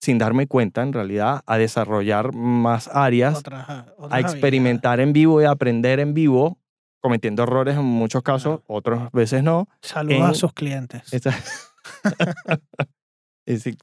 sin 0.01 0.17
darme 0.17 0.47
cuenta, 0.47 0.83
en 0.83 0.91
realidad, 0.91 1.43
a 1.45 1.57
desarrollar 1.57 2.35
más 2.35 2.89
áreas, 2.93 3.41
a 4.09 4.19
experimentar 4.19 4.99
en 4.99 5.13
vivo 5.13 5.41
y 5.41 5.45
a 5.45 5.51
aprender 5.51 6.01
en 6.01 6.13
vivo, 6.13 6.57
cometiendo 7.01 7.43
errores 7.43 7.77
en 7.77 7.85
muchos 7.85 8.23
casos, 8.23 8.61
otras 8.67 9.11
veces 9.11 9.43
no. 9.43 9.67
Saludos 9.81 10.29
a 10.29 10.33
sus 10.33 10.53
clientes. 10.53 11.03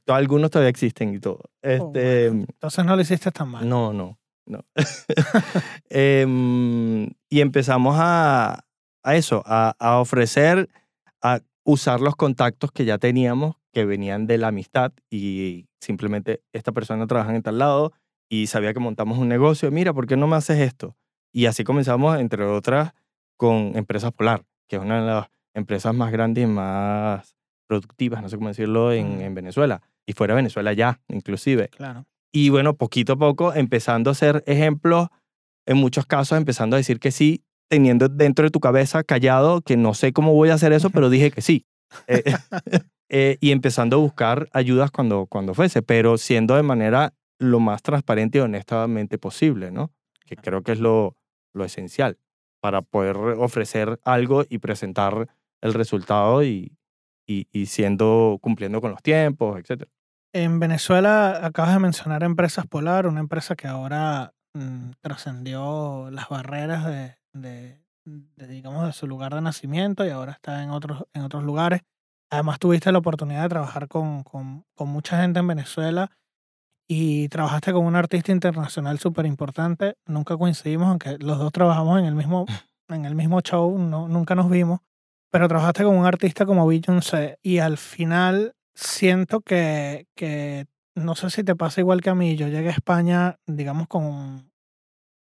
algunos 0.07 0.51
todavía 0.51 0.69
existen 0.69 1.13
y 1.13 1.19
todo. 1.19 1.41
Oh, 1.41 1.49
este, 1.61 2.27
Entonces 2.27 2.85
no 2.85 2.95
lo 2.95 3.01
hiciste 3.01 3.31
tan 3.31 3.49
mal. 3.49 3.67
No, 3.67 3.93
no. 3.93 4.17
No. 4.45 4.63
Em, 5.89 7.09
y 7.29 7.41
empezamos 7.41 7.95
a, 7.97 8.63
a 9.03 9.15
eso, 9.15 9.41
a, 9.45 9.75
a, 9.79 9.99
ofrecer, 9.99 10.69
a 11.21 11.39
usar 11.63 11.99
los 11.99 12.15
contactos 12.15 12.71
que 12.71 12.85
ya 12.85 12.99
teníamos, 12.99 13.55
que 13.73 13.85
venían 13.85 14.27
de 14.27 14.37
la 14.37 14.49
amistad 14.49 14.93
y 15.09 15.67
simplemente 15.81 16.43
esta 16.53 16.71
persona 16.71 17.07
trabaja 17.07 17.35
en 17.35 17.41
tal 17.41 17.57
lado 17.57 17.91
y 18.29 18.47
sabía 18.47 18.73
que 18.73 18.79
montamos 18.79 19.17
un 19.17 19.29
negocio, 19.29 19.71
mira, 19.71 19.93
¿por 19.93 20.07
qué 20.07 20.15
no 20.15 20.27
me 20.27 20.35
haces 20.35 20.59
esto? 20.59 20.95
Y 21.31 21.47
así 21.47 21.63
comenzamos, 21.63 22.19
entre 22.19 22.45
otras, 22.45 22.93
con 23.37 23.73
Empresas 23.75 24.11
Polar, 24.11 24.43
que 24.67 24.77
es 24.77 24.81
una 24.81 25.01
de 25.01 25.07
las 25.07 25.27
empresas 25.53 25.95
más 25.95 26.11
grandes 26.11 26.43
y 26.43 26.47
más 26.47 27.35
productivas, 27.67 28.21
no 28.21 28.29
sé 28.29 28.37
cómo 28.37 28.49
decirlo, 28.49 28.91
en, 28.91 29.21
en 29.21 29.33
Venezuela. 29.33 29.81
Y 30.05 30.13
fuera 30.13 30.33
de 30.33 30.37
Venezuela 30.37 30.73
ya, 30.73 31.01
inclusive. 31.07 31.69
Claro. 31.69 32.05
Y 32.31 32.49
bueno, 32.49 32.75
poquito 32.75 33.13
a 33.13 33.15
poco 33.15 33.53
empezando 33.53 34.11
a 34.11 34.13
ser 34.13 34.43
ejemplos, 34.45 35.07
en 35.65 35.77
muchos 35.77 36.05
casos 36.05 36.37
empezando 36.37 36.75
a 36.75 36.77
decir 36.77 36.99
que 36.99 37.11
sí, 37.11 37.43
teniendo 37.69 38.09
dentro 38.09 38.43
de 38.43 38.51
tu 38.51 38.59
cabeza 38.59 39.03
callado 39.03 39.61
que 39.61 39.77
no 39.77 39.93
sé 39.93 40.13
cómo 40.13 40.33
voy 40.33 40.49
a 40.49 40.55
hacer 40.55 40.73
eso, 40.73 40.89
pero 40.89 41.09
dije 41.09 41.31
que 41.31 41.41
sí. 41.41 41.65
Eh, 42.07 42.23
eh, 43.09 43.37
y 43.39 43.51
empezando 43.51 43.95
a 43.95 43.99
buscar 43.99 44.49
ayudas 44.51 44.91
cuando, 44.91 45.25
cuando 45.27 45.53
fuese, 45.53 45.81
pero 45.81 46.17
siendo 46.17 46.55
de 46.55 46.63
manera 46.63 47.13
lo 47.39 47.59
más 47.59 47.81
transparente 47.81 48.37
y 48.37 48.41
honestamente 48.41 49.17
posible, 49.17 49.71
¿no? 49.71 49.91
Que 50.25 50.35
creo 50.35 50.61
que 50.61 50.73
es 50.73 50.79
lo, 50.79 51.15
lo 51.53 51.65
esencial 51.65 52.17
para 52.65 52.81
poder 52.81 53.15
ofrecer 53.15 53.99
algo 54.03 54.43
y 54.49 54.57
presentar 54.57 55.29
el 55.61 55.75
resultado 55.75 56.43
y, 56.43 56.75
y, 57.27 57.47
y 57.51 57.67
siendo, 57.67 58.39
cumpliendo 58.41 58.81
con 58.81 58.89
los 58.89 59.03
tiempos, 59.03 59.59
etc. 59.59 59.87
En 60.33 60.59
Venezuela 60.59 61.45
acabas 61.45 61.75
de 61.75 61.79
mencionar 61.79 62.23
Empresas 62.23 62.65
Polar, 62.65 63.05
una 63.05 63.19
empresa 63.19 63.55
que 63.55 63.67
ahora 63.67 64.33
mm, 64.55 64.93
trascendió 64.99 66.09
las 66.09 66.27
barreras 66.27 66.87
de, 66.87 67.17
de, 67.33 68.47
digamos, 68.47 68.87
de 68.87 68.93
su 68.93 69.05
lugar 69.05 69.35
de 69.35 69.41
nacimiento 69.41 70.03
y 70.03 70.09
ahora 70.09 70.31
está 70.31 70.63
en 70.63 70.71
otros, 70.71 71.03
en 71.13 71.21
otros 71.21 71.43
lugares. 71.43 71.81
Además 72.31 72.57
tuviste 72.57 72.91
la 72.91 72.97
oportunidad 72.97 73.43
de 73.43 73.49
trabajar 73.49 73.87
con, 73.87 74.23
con 74.23 74.87
mucha 74.87 75.21
gente 75.21 75.37
en 75.37 75.45
Venezuela 75.45 76.09
y 76.87 77.29
trabajaste 77.29 77.73
con 77.73 77.85
un 77.85 77.95
artista 77.95 78.31
internacional 78.31 78.99
súper 78.99 79.25
importante. 79.25 79.95
Nunca 80.05 80.37
coincidimos, 80.37 80.87
aunque 80.87 81.17
los 81.19 81.39
dos 81.39 81.51
trabajamos 81.51 81.99
en 81.99 82.05
el 82.05 82.15
mismo, 82.15 82.45
en 82.89 83.05
el 83.05 83.15
mismo 83.15 83.41
show, 83.41 83.77
no, 83.77 84.07
nunca 84.07 84.35
nos 84.35 84.49
vimos. 84.49 84.81
Pero 85.31 85.47
trabajaste 85.47 85.83
con 85.83 85.97
un 85.97 86.05
artista 86.05 86.45
como 86.45 86.67
Beyoncé 86.67 87.39
y 87.41 87.57
al 87.57 87.77
final 87.77 88.53
siento 88.73 89.41
que, 89.41 90.07
que, 90.15 90.65
no 90.95 91.15
sé 91.15 91.29
si 91.29 91.43
te 91.43 91.55
pasa 91.55 91.81
igual 91.81 92.01
que 92.01 92.09
a 92.09 92.15
mí, 92.15 92.35
yo 92.35 92.47
llegué 92.47 92.69
a 92.69 92.73
España, 92.73 93.37
digamos, 93.45 93.87
con, 93.87 94.51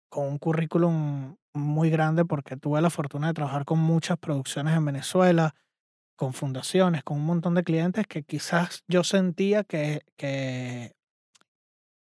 con 0.10 0.28
un 0.28 0.38
currículum 0.40 1.36
muy 1.54 1.90
grande 1.90 2.26
porque 2.26 2.58
tuve 2.58 2.82
la 2.82 2.90
fortuna 2.90 3.28
de 3.28 3.34
trabajar 3.34 3.66
con 3.66 3.80
muchas 3.80 4.18
producciones 4.18 4.76
en 4.76 4.86
Venezuela, 4.86 5.54
con 6.16 6.34
fundaciones, 6.34 7.04
con 7.04 7.18
un 7.18 7.26
montón 7.26 7.56
de 7.56 7.64
clientes 7.64 8.08
que 8.08 8.24
quizás 8.24 8.84
yo 8.88 9.04
sentía 9.04 9.64
que, 9.64 10.02
que, 10.18 10.94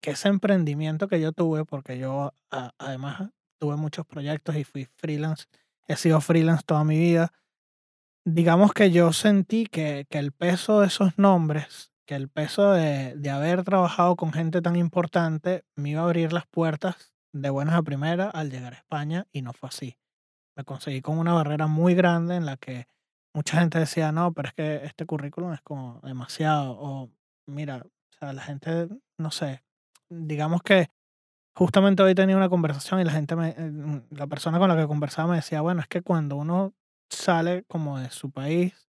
que 0.03 0.11
ese 0.11 0.27
emprendimiento 0.27 1.07
que 1.07 1.21
yo 1.21 1.31
tuve, 1.31 1.63
porque 1.63 1.97
yo 1.97 2.33
además 2.77 3.31
tuve 3.57 3.77
muchos 3.77 4.05
proyectos 4.05 4.57
y 4.57 4.65
fui 4.65 4.89
freelance, 4.97 5.45
he 5.87 5.95
sido 5.95 6.19
freelance 6.19 6.63
toda 6.65 6.83
mi 6.83 6.99
vida, 6.99 7.31
digamos 8.25 8.73
que 8.73 8.91
yo 8.91 9.13
sentí 9.13 9.65
que, 9.65 10.05
que 10.09 10.19
el 10.19 10.33
peso 10.33 10.81
de 10.81 10.87
esos 10.87 11.17
nombres, 11.17 11.93
que 12.05 12.15
el 12.15 12.27
peso 12.27 12.73
de, 12.73 13.15
de, 13.15 13.29
haber 13.29 13.63
trabajado 13.63 14.17
con 14.17 14.33
gente 14.33 14.61
tan 14.61 14.75
importante 14.75 15.63
me 15.77 15.91
iba 15.91 16.01
a 16.01 16.03
abrir 16.03 16.33
las 16.33 16.47
puertas 16.47 17.13
de 17.31 17.49
buenas 17.49 17.75
a 17.75 17.83
primera 17.83 18.29
al 18.29 18.51
llegar 18.51 18.73
a 18.73 18.77
España 18.77 19.25
y 19.31 19.41
no 19.41 19.53
fue 19.53 19.69
así. 19.69 19.97
Me 20.57 20.65
conseguí 20.65 21.01
con 21.01 21.17
una 21.17 21.31
barrera 21.31 21.67
muy 21.67 21.95
grande 21.95 22.35
en 22.35 22.45
la 22.45 22.57
que 22.57 22.87
mucha 23.33 23.57
gente 23.61 23.79
decía, 23.79 24.11
no, 24.11 24.33
pero 24.33 24.49
es 24.49 24.53
que 24.53 24.85
este 24.85 25.05
currículum 25.05 25.53
es 25.53 25.61
como 25.61 26.01
demasiado, 26.03 26.77
o 26.77 27.09
mira, 27.47 27.77
o 27.85 28.17
sea, 28.19 28.33
la 28.33 28.41
gente, 28.41 28.89
no 29.17 29.31
sé, 29.31 29.63
digamos 30.21 30.62
que 30.62 30.89
justamente 31.56 32.04
hoy 32.04 32.15
tenía 32.15 32.38
una 32.38 32.49
conversación 32.49 32.99
y 32.99 33.04
la 33.04 33.12
gente, 33.12 33.36
me, 33.36 33.49
eh, 33.49 34.02
la 34.10 34.28
persona 34.28 34.60
con 34.60 34.69
la 34.69 34.78
que 34.78 34.88
conversaba 34.88 35.30
me 35.30 35.36
decía, 35.38 35.62
bueno, 35.62 35.82
es 35.82 35.88
que 35.88 36.02
cuando 36.02 36.36
uno 36.36 36.73
sale 37.10 37.63
como 37.67 37.99
de 37.99 38.10
su 38.10 38.32
país, 38.32 38.89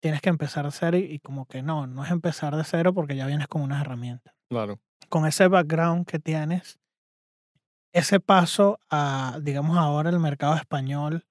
tienes 0.00 0.20
que 0.20 0.30
empezar 0.30 0.64
de 0.64 0.72
cero 0.72 0.96
y, 0.96 1.18
como 1.18 1.46
que 1.46 1.62
no, 1.62 1.86
no 1.86 2.04
es 2.04 2.10
empezar 2.10 2.56
de 2.56 2.64
cero 2.64 2.94
porque 2.94 3.16
ya 3.16 3.26
vienes 3.26 3.48
con 3.48 3.62
unas 3.62 3.82
herramientas. 3.82 4.34
Claro. 4.48 4.80
Con 5.08 5.26
ese 5.26 5.48
background 5.48 6.06
que 6.06 6.18
tienes, 6.18 6.78
ese 7.92 8.20
paso 8.20 8.78
a, 8.88 9.38
digamos, 9.42 9.76
ahora 9.76 10.10
el 10.10 10.20
mercado 10.20 10.54
español, 10.54 11.26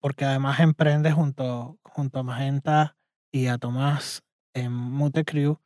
porque 0.00 0.24
además 0.24 0.60
emprendes 0.60 1.14
junto, 1.14 1.78
junto 1.82 2.18
a 2.18 2.22
Magenta 2.22 2.96
y 3.32 3.46
a 3.46 3.58
Tomás 3.58 4.22
en 4.54 4.72
Mutecrew, 4.72 5.58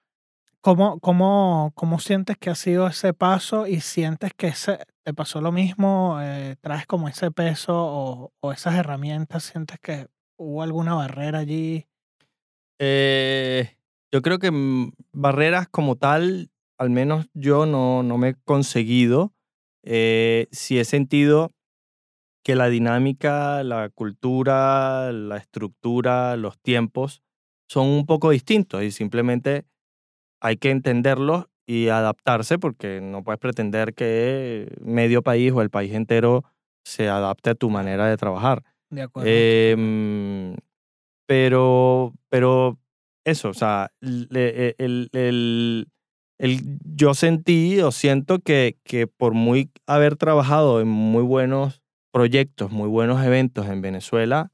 ¿Cómo, 0.62 1.01
cómo, 1.01 1.72
¿Cómo 1.75 1.98
sientes 1.98 2.38
que 2.38 2.48
ha 2.48 2.55
sido 2.55 2.87
ese 2.87 3.12
paso 3.12 3.66
y 3.66 3.81
sientes 3.81 4.33
que 4.33 4.53
te 5.03 5.12
pasó 5.12 5.40
lo 5.40 5.51
mismo? 5.51 6.18
Eh, 6.22 6.55
¿Traes 6.61 6.87
como 6.87 7.09
ese 7.09 7.33
peso 7.33 7.75
o, 7.75 8.33
o, 8.38 8.53
esas 8.53 8.77
herramientas? 8.77 9.42
¿Sientes 9.42 9.81
que 9.81 10.07
hubo 10.37 10.62
alguna 10.62 10.94
barrera 10.94 11.40
allí? 11.40 11.88
Eh, 12.79 13.77
yo 14.12 14.22
creo 14.22 14.38
que 14.38 14.53
mm, 14.53 14.92
barreras 15.12 15.66
como 15.68 15.96
tal, 15.96 16.53
al 16.79 16.90
menos 16.90 17.27
yo 17.35 17.66
no, 17.66 18.05
no 18.05 18.16
me 18.16 18.29
he 18.29 18.35
conseguido. 18.44 19.35
Eh, 19.83 20.46
sí 20.53 20.79
he 20.79 20.85
sentido 20.85 21.51
que 22.44 22.55
la 22.55 22.68
dinámica, 22.68 23.64
la 23.64 23.88
cultura, 23.88 25.11
la 25.11 25.38
estructura, 25.38 26.37
los 26.37 26.57
tiempos 26.61 27.20
son 27.68 27.88
un 27.88 28.07
poco 28.07 28.31
distintos 28.31 28.85
y 28.85 28.92
simplemente 28.92 29.64
hay 30.42 30.57
que 30.57 30.70
entenderlo 30.70 31.48
y 31.66 31.88
adaptarse 31.88 32.59
porque 32.59 33.00
no 33.00 33.22
puedes 33.22 33.38
pretender 33.38 33.94
que 33.94 34.76
medio 34.81 35.22
país 35.22 35.52
o 35.52 35.62
el 35.62 35.70
país 35.70 35.94
entero 35.94 36.44
se 36.85 37.09
adapte 37.09 37.50
a 37.50 37.55
tu 37.55 37.70
manera 37.70 38.09
de 38.09 38.16
trabajar. 38.16 38.64
De 38.90 39.02
acuerdo. 39.02 39.31
Em, 39.31 40.57
pero, 41.28 42.12
pero 42.28 42.76
eso, 43.24 43.50
o 43.50 43.55
sea, 43.55 43.92
e, 44.02 44.74
el, 44.78 45.09
el, 45.12 45.87
yo 46.96 47.14
sentí 47.14 47.81
o 47.81 47.92
siento 47.92 48.40
que, 48.40 48.76
que 48.83 49.07
por 49.07 49.35
muy 49.35 49.70
haber 49.87 50.16
trabajado 50.16 50.81
en 50.81 50.88
muy 50.88 51.22
buenos 51.22 51.83
proyectos, 52.12 52.72
muy 52.72 52.88
buenos 52.88 53.24
eventos 53.24 53.68
en 53.68 53.81
Venezuela, 53.81 54.50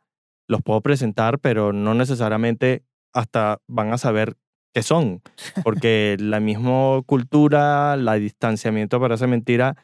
los 0.46 0.60
puedo 0.62 0.82
presentar, 0.82 1.38
pero 1.38 1.72
no 1.72 1.94
necesariamente 1.94 2.84
hasta 3.14 3.62
van 3.66 3.94
a 3.94 3.98
saber 3.98 4.36
qué 4.74 4.82
son, 4.82 5.22
porque 5.64 6.16
la 6.18 6.40
misma 6.40 7.02
cultura, 7.06 7.96
la 7.96 8.14
distanciamiento 8.14 9.00
parece 9.00 9.26
mentira 9.26 9.76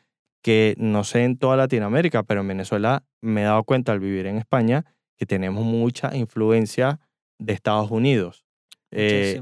que 0.43 0.75
no 0.79 1.05
sé 1.05 1.25
en 1.25 1.39
toda 1.39 1.57
Latinoamérica, 1.57 2.23
pero 2.23 2.43
en 2.43 2.49
Venezuela 2.49 3.03
me 3.23 3.43
he 3.43 3.45
dado 3.45 3.65
cuenta 3.65 3.93
al 3.93 4.01
vivir 4.01 4.27
en 4.27 4.37
España 4.37 4.85
que 5.17 5.27
tenemos 5.27 5.65
mucha 5.65 6.15
influencia 6.15 7.01
de 7.39 7.55
Estados 7.55 7.91
Unidos. 7.91 8.45
Eh, 8.91 9.41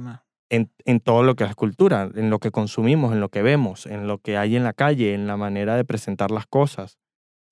en, 0.49 0.71
en, 0.85 1.01
todo 1.01 1.23
lo 1.23 1.35
que 1.35 1.45
es 1.45 1.55
cultura, 1.55 2.11
en 2.15 2.31
lo 2.31 2.39
que 2.39 2.51
consumimos, 2.51 3.13
en 3.13 3.21
lo 3.21 3.31
que 3.31 3.43
vemos, 3.43 3.87
en 3.87 4.07
lo 4.07 4.19
que 4.19 4.37
hay 4.37 4.55
en 4.55 4.65
la 4.65 4.75
calle, 4.75 5.15
en 5.15 5.27
la 5.27 5.37
manera 5.37 5.77
de 5.77 5.85
presentar 5.85 6.31
las 6.31 6.47
cosas, 6.47 6.99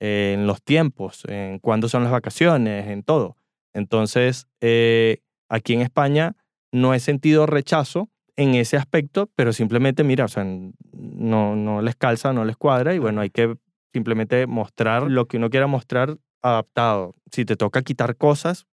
eh, 0.00 0.32
en 0.34 0.46
los 0.46 0.62
tiempos, 0.62 1.24
en 1.28 1.58
cuándo 1.58 1.88
son 1.88 2.02
las 2.02 2.12
vacaciones, 2.12 2.88
en 2.88 3.02
todo. 3.02 3.36
Entonces, 3.74 4.48
eh, 4.60 5.18
aquí 5.48 5.74
en 5.74 5.82
España 5.82 6.36
no 6.72 6.94
he 6.94 7.00
sentido 7.00 7.46
rechazo 7.46 8.10
en 8.36 8.54
ese 8.54 8.76
aspecto, 8.76 9.30
pero 9.34 9.52
simplemente, 9.52 10.04
mira, 10.04 10.24
o 10.24 10.28
sea, 10.28 10.44
no, 10.44 11.56
no 11.56 11.82
les 11.82 11.96
calza, 11.96 12.32
no 12.32 12.44
les 12.44 12.56
cuadra 12.56 12.94
y 12.94 12.98
bueno, 12.98 13.20
hay 13.20 13.30
que 13.30 13.56
simplemente 13.92 14.46
mostrar 14.46 15.10
lo 15.10 15.26
que 15.26 15.36
uno 15.36 15.50
quiera 15.50 15.66
mostrar 15.66 16.16
adaptado. 16.42 17.14
Si 17.30 17.44
te 17.44 17.56
toca 17.56 17.82
quitar 17.82 18.16
cosas, 18.16 18.66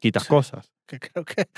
quitas 0.00 0.26
cosas. 0.26 0.72
Que 0.86 1.00
creo 1.00 1.24
que 1.24 1.48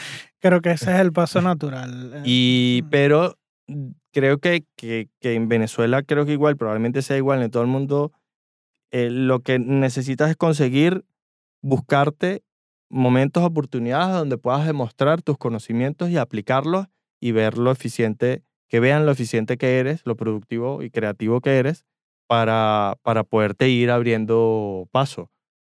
creo 0.40 0.62
que 0.62 0.70
ese 0.70 0.90
es 0.94 1.00
el 1.00 1.12
paso 1.12 1.42
natural. 1.42 2.12
Eh, 2.14 2.22
y 2.24 2.80
mm. 2.82 2.88
pero 2.88 3.38
mm, 3.66 3.88
creo 4.10 4.38
que, 4.38 4.64
que, 4.74 5.10
que, 5.20 5.34
en 5.34 5.48
Venezuela 5.48 6.02
creo 6.02 6.24
que 6.24 6.32
igual, 6.32 6.56
probablemente 6.56 7.02
sea 7.02 7.18
igual 7.18 7.42
en 7.42 7.50
todo 7.50 7.62
el 7.62 7.68
mundo, 7.68 8.12
eh, 8.90 9.10
lo 9.10 9.40
que 9.40 9.58
necesitas 9.58 10.30
es 10.30 10.36
conseguir 10.36 11.04
buscarte 11.60 12.42
momentos, 12.90 13.44
oportunidades 13.44 14.14
donde 14.14 14.38
puedas 14.38 14.66
demostrar 14.66 15.22
tus 15.22 15.38
conocimientos 15.38 16.10
y 16.10 16.16
aplicarlos 16.16 16.86
y 17.20 17.32
ver 17.32 17.58
lo 17.58 17.70
eficiente, 17.70 18.42
que 18.68 18.80
vean 18.80 19.06
lo 19.06 19.12
eficiente 19.12 19.56
que 19.56 19.78
eres, 19.78 20.02
lo 20.04 20.16
productivo 20.16 20.82
y 20.82 20.90
creativo 20.90 21.40
que 21.40 21.58
eres 21.58 21.84
para, 22.26 22.96
para 23.02 23.24
poderte 23.24 23.68
ir 23.68 23.90
abriendo 23.90 24.88
paso. 24.92 25.30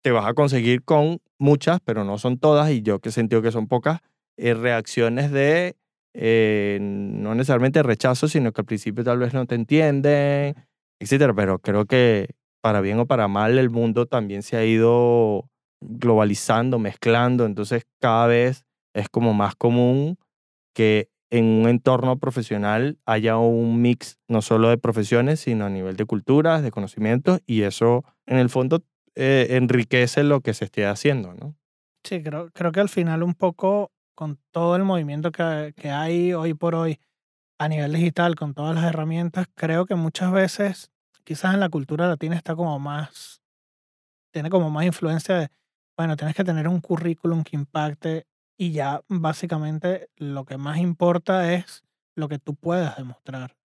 Te 0.03 0.11
vas 0.11 0.25
a 0.25 0.33
conseguir 0.33 0.83
con 0.83 1.19
muchas, 1.37 1.79
pero 1.83 2.03
no 2.03 2.17
son 2.17 2.37
todas, 2.39 2.71
y 2.71 2.81
yo 2.81 2.99
que 2.99 3.09
he 3.09 3.11
sentido 3.11 3.41
que 3.41 3.51
son 3.51 3.67
pocas, 3.67 3.99
eh, 4.37 4.53
reacciones 4.53 5.31
de, 5.31 5.75
eh, 6.13 6.79
no 6.81 7.35
necesariamente 7.35 7.83
rechazo, 7.83 8.27
sino 8.27 8.51
que 8.51 8.61
al 8.61 8.65
principio 8.65 9.03
tal 9.03 9.19
vez 9.19 9.33
no 9.33 9.45
te 9.45 9.55
entienden, 9.55 10.55
etcétera, 10.99 11.33
pero 11.33 11.59
creo 11.59 11.85
que 11.85 12.29
para 12.61 12.81
bien 12.81 12.99
o 12.99 13.05
para 13.05 13.27
mal 13.27 13.57
el 13.57 13.69
mundo 13.69 14.05
también 14.05 14.43
se 14.43 14.57
ha 14.57 14.65
ido 14.65 15.49
globalizando, 15.81 16.79
mezclando, 16.79 17.45
entonces 17.45 17.85
cada 17.99 18.27
vez 18.27 18.65
es 18.93 19.09
como 19.09 19.33
más 19.33 19.55
común 19.55 20.17
que 20.73 21.09
en 21.31 21.45
un 21.45 21.69
entorno 21.69 22.19
profesional 22.19 22.99
haya 23.05 23.37
un 23.37 23.81
mix 23.81 24.19
no 24.27 24.41
solo 24.41 24.69
de 24.69 24.77
profesiones, 24.77 25.39
sino 25.39 25.65
a 25.65 25.69
nivel 25.69 25.95
de 25.95 26.05
culturas, 26.05 26.61
de 26.61 26.71
conocimientos, 26.71 27.41
y 27.45 27.63
eso 27.63 28.03
en 28.25 28.37
el 28.37 28.49
fondo 28.49 28.83
eh, 29.15 29.47
enriquece 29.51 30.23
lo 30.23 30.41
que 30.41 30.53
se 30.53 30.65
esté 30.65 30.85
haciendo, 30.85 31.33
¿no? 31.33 31.55
Sí, 32.03 32.21
creo, 32.21 32.49
creo 32.51 32.71
que 32.71 32.79
al 32.79 32.89
final 32.89 33.23
un 33.23 33.33
poco 33.33 33.91
con 34.15 34.39
todo 34.51 34.75
el 34.75 34.83
movimiento 34.83 35.31
que, 35.31 35.73
que 35.75 35.89
hay 35.89 36.33
hoy 36.33 36.53
por 36.53 36.75
hoy 36.75 36.99
a 37.59 37.67
nivel 37.67 37.93
digital, 37.93 38.35
con 38.35 38.53
todas 38.53 38.75
las 38.75 38.85
herramientas, 38.85 39.47
creo 39.55 39.85
que 39.85 39.95
muchas 39.95 40.31
veces, 40.31 40.91
quizás 41.23 41.53
en 41.53 41.59
la 41.59 41.69
cultura 41.69 42.07
latina 42.07 42.35
está 42.35 42.55
como 42.55 42.77
más, 42.79 43.41
tiene 44.31 44.49
como 44.49 44.69
más 44.69 44.85
influencia 44.85 45.35
de, 45.35 45.49
bueno, 46.01 46.17
tienes 46.17 46.35
que 46.35 46.43
tener 46.43 46.67
un 46.67 46.81
currículum 46.81 47.43
que 47.43 47.55
impacte 47.55 48.25
y 48.57 48.71
ya 48.71 49.03
básicamente 49.07 50.09
lo 50.17 50.45
que 50.45 50.57
más 50.57 50.79
importa 50.79 51.53
es 51.53 51.83
lo 52.15 52.27
que 52.27 52.39
tú 52.39 52.55
puedas 52.55 52.97
demostrar 52.97 53.55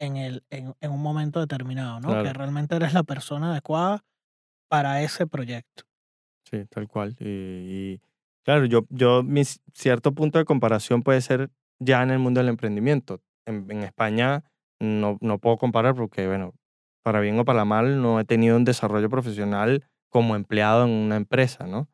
en, 0.00 0.16
el, 0.16 0.44
en, 0.50 0.74
en 0.80 0.90
un 0.90 1.00
momento 1.00 1.38
determinado, 1.38 2.00
¿no? 2.00 2.20
Que 2.20 2.32
realmente 2.32 2.74
eres 2.74 2.94
la 2.94 3.04
persona 3.04 3.52
adecuada 3.52 4.04
para 4.68 5.02
ese 5.02 5.28
proyecto. 5.28 5.84
Sí, 6.50 6.64
tal 6.68 6.88
cual. 6.88 7.14
Y, 7.20 8.00
claro, 8.44 8.64
yo, 8.64 8.86
yo, 8.88 9.22
mi 9.22 9.44
cierto 9.72 10.12
punto 10.12 10.40
de 10.40 10.44
comparación 10.44 11.04
puede 11.04 11.20
ser 11.20 11.50
ya 11.78 12.02
en 12.02 12.10
el 12.10 12.18
mundo 12.18 12.40
del 12.40 12.48
emprendimiento. 12.48 13.20
En, 13.46 13.70
en 13.70 13.84
España 13.84 14.42
no, 14.80 15.16
no 15.20 15.38
puedo 15.38 15.58
comparar 15.58 15.94
porque, 15.94 16.26
bueno, 16.26 16.54
para 17.04 17.20
bien 17.20 17.38
o 17.38 17.44
para 17.44 17.64
mal, 17.64 18.02
no 18.02 18.18
he 18.18 18.24
tenido 18.24 18.56
un 18.56 18.64
desarrollo 18.64 19.08
profesional 19.08 19.84
como 20.08 20.36
empleado 20.36 20.84
en 20.84 20.90
una 20.90 21.16
empresa, 21.16 21.66
¿no? 21.66 21.88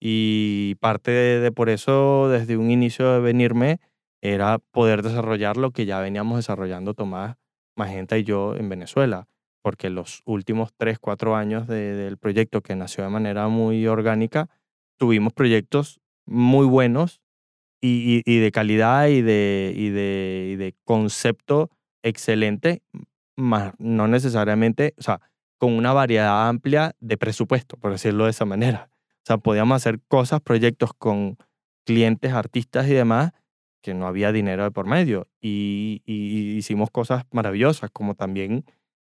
Y 0.00 0.76
parte 0.76 1.10
de, 1.10 1.52
por 1.52 1.68
eso, 1.68 2.28
desde 2.28 2.56
un 2.56 2.70
inicio 2.70 3.12
de 3.12 3.20
venirme, 3.20 3.80
era 4.20 4.58
poder 4.58 5.02
desarrollar 5.02 5.56
lo 5.56 5.72
que 5.72 5.86
ya 5.86 6.00
veníamos 6.00 6.36
desarrollando 6.36 6.94
Tomás, 6.94 7.36
Magenta 7.76 8.18
y 8.18 8.24
yo 8.24 8.56
en 8.56 8.68
Venezuela, 8.68 9.28
porque 9.62 9.90
los 9.90 10.22
últimos 10.24 10.72
tres, 10.76 10.98
cuatro 10.98 11.36
años 11.36 11.66
del 11.66 12.16
proyecto, 12.16 12.62
que 12.62 12.76
nació 12.76 13.04
de 13.04 13.10
manera 13.10 13.48
muy 13.48 13.86
orgánica, 13.86 14.48
tuvimos 14.98 15.32
proyectos 15.32 16.00
muy 16.26 16.66
buenos 16.66 17.20
y, 17.80 18.22
de 18.40 18.50
calidad 18.52 19.06
y 19.08 19.22
de, 19.22 19.72
y 19.74 19.90
de, 19.90 20.50
y 20.52 20.56
de 20.56 20.74
concepto 20.84 21.70
excelente, 22.02 22.82
más 23.36 23.72
no 23.78 24.08
necesariamente, 24.08 24.94
o 24.98 25.02
sea, 25.02 25.20
con 25.58 25.72
una 25.74 25.92
variedad 25.92 26.48
amplia 26.48 26.94
de 27.00 27.16
presupuesto, 27.16 27.76
por 27.76 27.90
decirlo 27.90 28.24
de 28.24 28.30
esa 28.30 28.44
manera. 28.44 28.90
O 29.18 29.26
sea, 29.26 29.38
podíamos 29.38 29.76
hacer 29.76 30.00
cosas, 30.08 30.40
proyectos 30.40 30.92
con 30.94 31.36
clientes, 31.84 32.32
artistas 32.32 32.86
y 32.86 32.94
demás, 32.94 33.32
que 33.82 33.94
no 33.94 34.06
había 34.06 34.32
dinero 34.32 34.64
de 34.64 34.70
por 34.70 34.86
medio. 34.86 35.28
Y, 35.40 36.02
hicimos 36.06 36.90
cosas 36.90 37.24
maravillosas, 37.32 37.90
como 37.90 38.14
también 38.14 38.64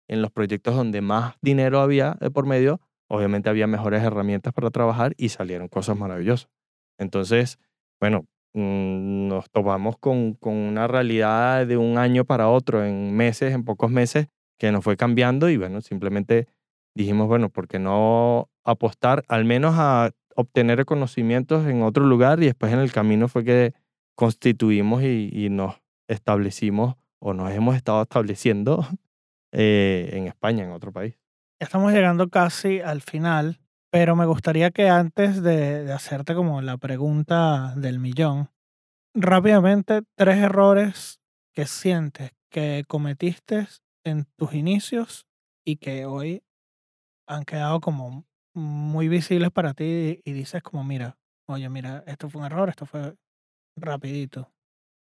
en 0.08 0.22
los 0.22 0.30
proyectos 0.30 0.74
donde 0.74 1.00
más 1.00 1.36
dinero 1.40 1.80
había 1.80 2.16
de 2.20 2.30
por 2.30 2.46
medio, 2.46 2.80
obviamente 3.08 3.48
había 3.48 3.66
mejores 3.66 4.02
herramientas 4.02 4.52
para 4.52 4.70
trabajar 4.70 5.14
y 5.16 5.30
salieron 5.30 5.68
cosas 5.68 5.96
maravillosas. 5.96 6.50
Entonces, 6.98 7.58
bueno, 8.00 8.26
mm, 8.54 9.28
nos 9.28 9.50
topamos 9.50 9.96
con, 9.98 10.34
con 10.34 10.54
una 10.54 10.86
realidad 10.86 11.66
de 11.66 11.76
un 11.76 11.98
año 11.98 12.24
para 12.24 12.48
otro, 12.48 12.84
en 12.84 13.14
meses, 13.14 13.54
en 13.54 13.64
pocos 13.64 13.90
meses, 13.90 14.28
que 14.62 14.70
nos 14.70 14.84
fue 14.84 14.96
cambiando 14.96 15.50
y 15.50 15.56
bueno, 15.56 15.80
simplemente 15.80 16.46
dijimos, 16.94 17.26
bueno, 17.26 17.48
¿por 17.48 17.66
qué 17.66 17.80
no 17.80 18.48
apostar 18.62 19.24
al 19.26 19.44
menos 19.44 19.74
a 19.76 20.12
obtener 20.36 20.84
conocimientos 20.84 21.66
en 21.66 21.82
otro 21.82 22.06
lugar 22.06 22.40
y 22.40 22.46
después 22.46 22.72
en 22.72 22.78
el 22.78 22.92
camino 22.92 23.26
fue 23.26 23.42
que 23.42 23.74
constituimos 24.14 25.02
y, 25.02 25.48
nos 25.50 25.82
establecimos 26.06 26.94
o 27.18 27.34
nos 27.34 27.50
hemos 27.50 27.74
estado 27.74 28.02
estableciendo 28.02 28.86
eh, 29.52 30.10
en 30.12 30.28
España, 30.28 30.62
en 30.62 30.70
otro 30.70 30.92
país. 30.92 31.18
Estamos 31.58 31.92
llegando 31.92 32.28
casi 32.28 32.78
al 32.78 33.00
final, 33.00 33.58
pero 33.90 34.14
me 34.14 34.26
gustaría 34.26 34.70
que 34.70 34.88
antes 34.88 35.42
de, 35.42 35.82
de 35.82 35.92
hacerte 35.92 36.36
como 36.36 36.62
la 36.62 36.76
pregunta 36.76 37.74
del 37.74 37.98
millón, 37.98 38.48
rápidamente 39.12 40.02
tres 40.14 40.38
errores 40.38 41.18
que 41.52 41.66
sientes 41.66 42.30
que 42.48 42.84
cometiste 42.86 43.66
en 44.04 44.26
tus 44.36 44.54
inicios 44.54 45.26
y 45.64 45.76
que 45.76 46.06
hoy 46.06 46.42
han 47.26 47.44
quedado 47.44 47.80
como 47.80 48.24
muy 48.54 49.08
visibles 49.08 49.50
para 49.50 49.74
ti 49.74 50.20
y 50.24 50.32
dices 50.32 50.62
como, 50.62 50.84
mira, 50.84 51.18
oye, 51.48 51.68
mira, 51.68 52.04
esto 52.06 52.28
fue 52.28 52.40
un 52.40 52.46
error, 52.46 52.68
esto 52.68 52.86
fue 52.86 53.14
rapidito. 53.76 54.52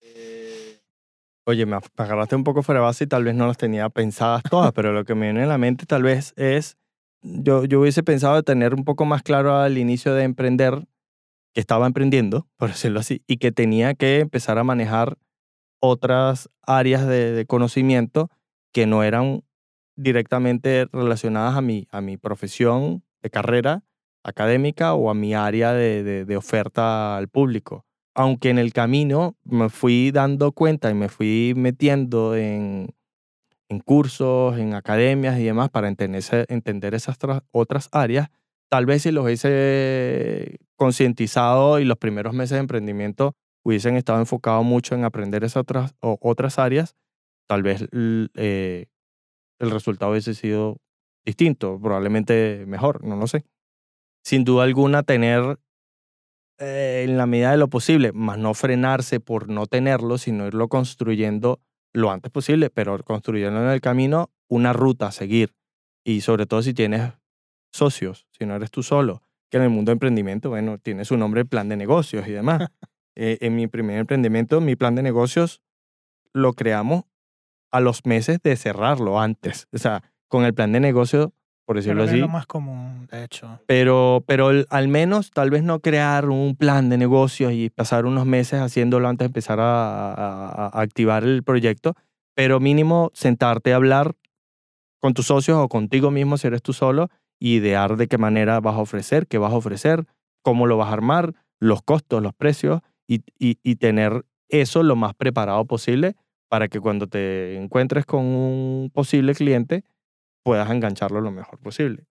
Eh, 0.02 0.82
oye, 1.46 1.66
me 1.66 1.78
agarraste 1.98 2.36
un 2.36 2.44
poco 2.44 2.64
fuera 2.64 2.82
de 2.82 2.86
base 2.86 3.06
y 3.06 3.08
tal 3.08 3.24
vez 3.24 3.36
no 3.36 3.48
las 3.48 3.58
tenía 3.58 3.90
pensadas 3.90 4.44
todas, 4.44 4.72
pero 4.74 4.94
lo 4.94 5.06
que 5.06 5.16
me 5.16 5.28
viene 5.28 5.44
a 5.44 5.48
la 5.48 5.58
mente 5.58 5.86
tal 5.86 6.04
vez 6.04 6.34
es, 6.38 6.78
yo, 7.22 7.66
yo 7.66 7.82
hubiese 7.82 8.04
pensado 8.04 8.36
de 8.36 8.44
tener 8.44 8.74
un 8.76 8.84
poco 8.84 9.06
más 9.06 9.24
claro 9.24 9.58
al 9.58 9.78
inicio 9.78 10.14
de 10.14 10.24
emprender 10.24 10.88
que 11.54 11.62
estaba 11.62 11.88
emprendiendo, 11.88 12.48
por 12.58 12.70
decirlo 12.70 13.00
así, 13.00 13.24
y 13.28 13.38
que 13.38 13.52
tenía 13.52 13.96
que 13.96 14.20
empezar 14.20 14.58
a 14.60 14.64
manejar 14.64 15.18
otras 15.82 16.50
áreas 16.62 17.08
de, 17.08 17.32
de 17.32 17.46
conocimiento 17.46 18.30
que 18.72 18.86
no 18.86 19.04
eran 19.04 19.44
directamente 19.96 20.88
relacionadas 20.92 21.56
a 21.58 21.62
mi, 21.62 21.88
a 21.92 22.02
mi 22.02 22.18
profesión 22.18 23.04
de 23.22 23.30
carrera 23.30 23.84
académica 24.24 24.94
o 24.94 25.10
a 25.10 25.14
mi 25.14 25.34
área 25.34 25.74
de, 25.74 26.26
de, 26.26 26.38
oferta 26.38 27.18
al 27.18 27.28
público. 27.28 27.86
Aunque 28.16 28.50
en 28.50 28.60
el 28.60 28.74
camino 28.74 29.38
me 29.44 29.70
fui 29.70 30.12
dando 30.12 30.52
cuenta 30.52 30.90
y 30.90 30.94
me 30.94 31.10
fui 31.10 31.54
metiendo 31.56 32.36
en, 32.36 32.94
en 33.70 33.80
cursos, 33.80 34.58
en 34.58 34.74
academias 34.74 35.40
y 35.40 35.44
demás 35.44 35.70
para 35.70 35.88
entender, 35.88 36.24
entender 36.50 36.96
esas 36.96 37.18
otras 37.52 37.90
áreas, 37.92 38.30
tal 38.70 38.86
vez 38.86 39.04
si 39.04 39.12
los 39.12 39.24
hubiese 39.26 40.60
concientizado 40.76 41.80
y 41.80 41.86
los 41.86 41.98
primeros 41.98 42.34
meses 42.34 42.52
de 42.52 42.60
emprendimiento 42.60 43.36
hubiesen 43.64 43.96
estado 43.96 44.20
enfocados 44.20 44.66
mucho 44.66 44.96
en 44.96 45.04
aprender 45.04 45.44
esas 45.44 45.58
otras, 45.58 45.94
otras 46.00 46.60
áreas, 46.60 46.96
tal 47.50 47.64
vez 47.64 47.88
eh, 47.92 48.86
el 49.60 49.72
resultado 49.72 50.12
hubiese 50.12 50.36
sido 50.36 50.78
distinto, 51.26 51.80
probablemente 51.82 52.66
mejor, 52.68 53.04
no 53.04 53.16
lo 53.16 53.26
sé. 53.26 53.44
Sin 54.24 54.44
duda 54.44 54.66
alguna, 54.66 55.02
tener 55.02 55.60
eh, 56.60 57.06
en 57.08 57.18
la 57.18 57.26
medida 57.26 57.52
de 57.52 57.58
lo 57.58 57.68
posible, 57.68 58.12
más 58.12 58.38
no 58.38 58.54
frenarse 58.54 59.20
por 59.20 59.50
no 59.50 59.66
tenerlo, 59.66 60.20
sino 60.20 60.46
irlo 60.46 60.68
construyendo 60.68 61.60
lo 61.92 62.12
antes 62.12 62.32
posible, 62.32 62.70
pero 62.70 63.04
construyendo 63.04 63.64
en 63.64 63.70
el 63.70 63.82
camino 63.82 64.30
una 64.48 64.72
ruta 64.72 65.08
a 65.08 65.12
seguir. 65.12 65.56
Y 66.06 66.22
sobre 66.22 66.46
todo 66.46 66.62
si 66.62 66.76
tienes 66.76 67.14
socios, 67.74 68.28
si 68.38 68.46
no 68.46 68.56
eres 68.56 68.70
tú 68.70 68.84
solo, 68.84 69.24
que 69.50 69.58
en 69.58 69.64
el 69.64 69.70
mundo 69.70 69.90
de 69.90 69.94
emprendimiento, 69.94 70.50
bueno, 70.50 70.78
tiene 70.78 71.04
su 71.04 71.18
nombre 71.18 71.46
plan 71.46 71.68
de 71.68 71.78
negocios 71.78 72.28
y 72.28 72.32
demás. 72.32 72.68
Eh, 73.22 73.38
en 73.42 73.54
mi 73.54 73.68
primer 73.68 73.98
emprendimiento, 73.98 74.62
mi 74.62 74.78
plan 74.78 74.96
de 74.96 75.04
negocios 75.04 75.62
lo 76.32 76.54
creamos 76.54 77.04
a 77.72 77.80
los 77.80 78.06
meses 78.06 78.40
de 78.44 78.56
cerrarlo 78.56 79.20
antes. 79.20 79.68
O 79.74 79.78
sea, 79.78 80.04
con 80.28 80.44
el 80.46 80.54
plan 80.54 80.72
de 80.72 80.80
negocio, 80.80 81.34
por 81.66 81.76
decirlo 81.76 82.04
Creo 82.04 82.06
así. 82.08 82.16
Es 82.16 82.22
lo 82.22 82.28
más 82.28 82.46
común, 82.48 83.08
de 83.12 83.24
hecho. 83.24 83.60
Pero, 83.68 84.24
pero 84.28 84.50
al 84.70 84.88
menos 84.88 85.32
tal 85.32 85.50
vez 85.50 85.64
no 85.64 85.80
crear 85.80 86.30
un 86.30 86.56
plan 86.56 86.90
de 86.90 86.98
negocios 86.98 87.54
y 87.54 87.70
pasar 87.70 88.06
unos 88.06 88.26
meses 88.26 88.60
haciéndolo 88.62 89.08
antes 89.08 89.26
de 89.26 89.30
empezar 89.30 89.60
a, 89.60 90.14
a- 90.14 90.68
a 90.68 90.82
activar 90.82 91.24
el 91.24 91.44
proyecto, 91.44 91.94
pero 92.36 92.60
mínimo 92.60 93.12
sentarte 93.14 93.74
a 93.74 93.76
hablar 93.76 94.16
con 95.00 95.14
tus 95.14 95.28
socios 95.28 95.58
o 95.58 95.68
contigo 95.70 96.12
mismo 96.12 96.38
si 96.38 96.48
eres 96.48 96.62
tú 96.62 96.74
solo 96.74 97.10
y 97.40 97.56
idear 97.56 97.96
de 97.96 98.08
qué 98.08 98.18
manera 98.18 98.60
vas 98.60 98.76
a 98.76 98.80
ofrecer, 98.80 99.28
qué 99.28 99.38
vas 99.38 99.54
a 99.54 99.56
ofrecer, 99.58 100.06
cómo 100.42 100.68
lo 100.68 100.78
vas 100.78 100.90
a 100.90 100.94
armar, 100.94 101.36
los 101.60 101.82
costos, 101.82 102.22
los 102.22 102.34
precios 102.34 102.82
y, 103.08 103.22
y, 103.38 103.58
y 103.64 103.76
tener 103.76 104.26
eso 104.50 104.84
lo 104.84 104.96
más 104.96 105.14
preparado 105.14 105.64
posible 105.66 106.16
para 106.50 106.68
que 106.68 106.80
cuando 106.80 107.08
te 107.08 107.56
encuentres 107.56 108.06
con 108.06 108.26
un 108.26 108.92
posible 108.94 109.34
cliente 109.36 109.84
puedas 110.44 110.70
engancharlo 110.72 111.22
lo 111.22 111.32
mejor 111.32 111.60
posible. 111.60 112.06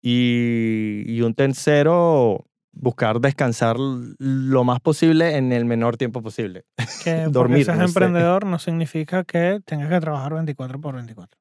Y, 0.00 1.02
y 1.06 1.22
un 1.22 1.34
tercero, 1.34 2.46
buscar 2.72 3.20
descansar 3.20 3.76
lo 3.78 4.64
más 4.64 4.80
posible 4.80 5.36
en 5.36 5.52
el 5.52 5.64
menor 5.64 5.96
tiempo 5.96 6.22
posible. 6.22 6.64
Que 7.02 7.26
Dormir, 7.30 7.64
seas 7.64 7.78
no 7.78 7.88
sé. 7.88 7.90
emprendedor 7.90 8.46
no 8.46 8.58
significa 8.58 9.24
que 9.24 9.60
tengas 9.64 9.88
que 9.88 10.00
trabajar 10.00 10.34
24 10.34 10.80
por 10.80 10.94
24. 10.94 11.40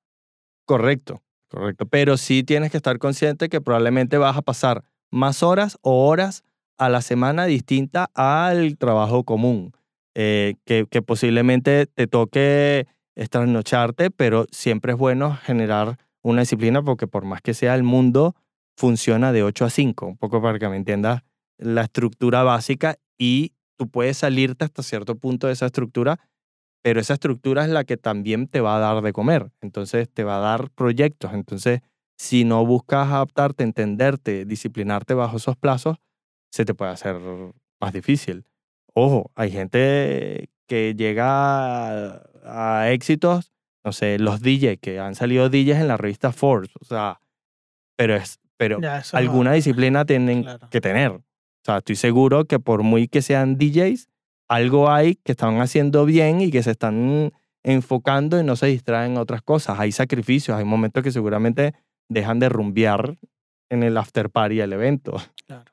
Correcto, 0.66 1.22
correcto. 1.50 1.86
Pero 1.88 2.18
sí 2.18 2.44
tienes 2.44 2.72
que 2.72 2.78
estar 2.78 2.98
consciente 3.00 3.50
que 3.50 3.62
probablemente 3.62 4.18
vas 4.18 4.38
a 4.38 4.42
pasar 4.42 4.84
más 5.12 5.44
horas 5.44 5.78
o 5.82 6.08
horas 6.08 6.44
a 6.78 6.90
la 6.90 7.02
semana 7.02 7.46
distinta 7.46 8.10
al 8.16 8.78
trabajo 8.78 9.24
común. 9.24 9.74
Eh, 10.16 10.56
que, 10.66 10.86
que 10.90 11.02
posiblemente 11.02 11.88
te 11.88 12.08
toque 12.08 12.88
trasnocharte, 13.30 14.12
pero 14.12 14.46
siempre 14.52 14.94
es 14.94 14.98
bueno 14.98 15.36
generar 15.44 15.98
una 16.22 16.42
disciplina 16.42 16.82
porque 16.82 17.08
por 17.08 17.26
más 17.26 17.42
que 17.42 17.54
sea 17.54 17.76
el 17.76 17.84
mundo, 17.84 18.36
funciona 18.78 19.32
de 19.32 19.44
8 19.44 19.66
a 19.66 19.70
5, 19.70 20.08
un 20.08 20.18
poco 20.18 20.42
para 20.42 20.58
que 20.60 20.70
me 20.70 20.78
entiendas 20.78 21.22
la 21.58 21.84
estructura 21.84 22.44
básica 22.44 22.98
y 23.18 23.54
tú 23.78 23.90
puedes 23.90 24.18
salirte 24.18 24.66
hasta 24.66 24.84
cierto 24.84 25.16
punto 25.16 25.48
de 25.48 25.54
esa 25.54 25.68
estructura, 25.68 26.20
pero 26.84 27.00
esa 27.00 27.14
estructura 27.14 27.64
es 27.64 27.70
la 27.70 27.84
que 27.84 27.98
también 27.98 28.48
te 28.48 28.62
va 28.62 28.76
a 28.76 28.80
dar 28.80 29.02
de 29.04 29.14
comer, 29.14 29.52
entonces 29.62 30.10
te 30.10 30.24
va 30.24 30.38
a 30.38 30.40
dar 30.40 30.70
proyectos, 30.72 31.34
entonces 31.34 31.82
si 32.18 32.46
no 32.46 32.66
buscas 32.66 33.08
adaptarte, 33.08 33.64
entenderte, 33.64 34.46
disciplinarte 34.46 35.14
bajo 35.14 35.38
esos 35.38 35.58
plazos, 35.58 35.98
se 36.52 36.66
te 36.66 36.74
puede 36.74 36.92
hacer 36.92 37.18
más 37.80 37.94
difícil. 37.94 38.46
Ojo, 38.96 39.32
hay 39.36 39.52
gente 39.52 40.50
que 40.68 40.94
llega 40.96 42.14
a, 42.16 42.22
a 42.82 42.92
éxitos, 42.92 43.52
no 43.84 43.92
sé, 43.92 44.20
los 44.20 44.42
DJs, 44.42 44.78
que 44.80 45.00
han 45.00 45.16
salido 45.16 45.50
DJs 45.50 45.78
en 45.82 45.88
la 45.88 45.98
revista 45.98 46.32
Forbes, 46.32 46.72
o 46.80 46.86
sea, 46.86 47.20
pero, 47.98 48.16
es, 48.16 48.40
pero 48.58 48.80
Ya, 48.82 49.02
alguna 49.14 49.52
no- 49.52 49.56
disciplina 49.56 50.06
tienen 50.06 50.44
claro. 50.44 50.70
que 50.70 50.82
tener. 50.82 51.12
O 51.12 51.22
sea, 51.66 51.78
estoy 51.78 51.96
seguro 51.96 52.46
que 52.46 52.60
por 52.60 52.84
muy 52.84 53.08
que 53.08 53.22
sean 53.22 53.58
DJs, 53.58 54.10
algo 54.50 54.90
hay 54.92 55.16
que 55.16 55.32
están 55.32 55.60
haciendo 55.62 56.06
bien 56.06 56.42
y 56.42 56.52
que 56.52 56.62
se 56.64 56.72
están 56.72 57.32
enfocando 57.64 58.40
y 58.40 58.44
no 58.44 58.56
se 58.58 58.68
distraen 58.68 59.14
en 59.14 59.18
otras 59.18 59.42
cosas. 59.42 59.80
Hay 59.80 59.92
sacrificios, 59.94 60.58
hay 60.58 60.66
momentos 60.66 61.02
que 61.04 61.12
seguramente 61.12 61.74
dejan 62.10 62.40
de 62.40 62.50
rumbear 62.50 63.18
en 63.72 63.84
el 63.84 63.98
after 63.98 64.30
party 64.30 64.58
del 64.58 64.74
evento. 64.74 65.16
Claro. 65.48 65.72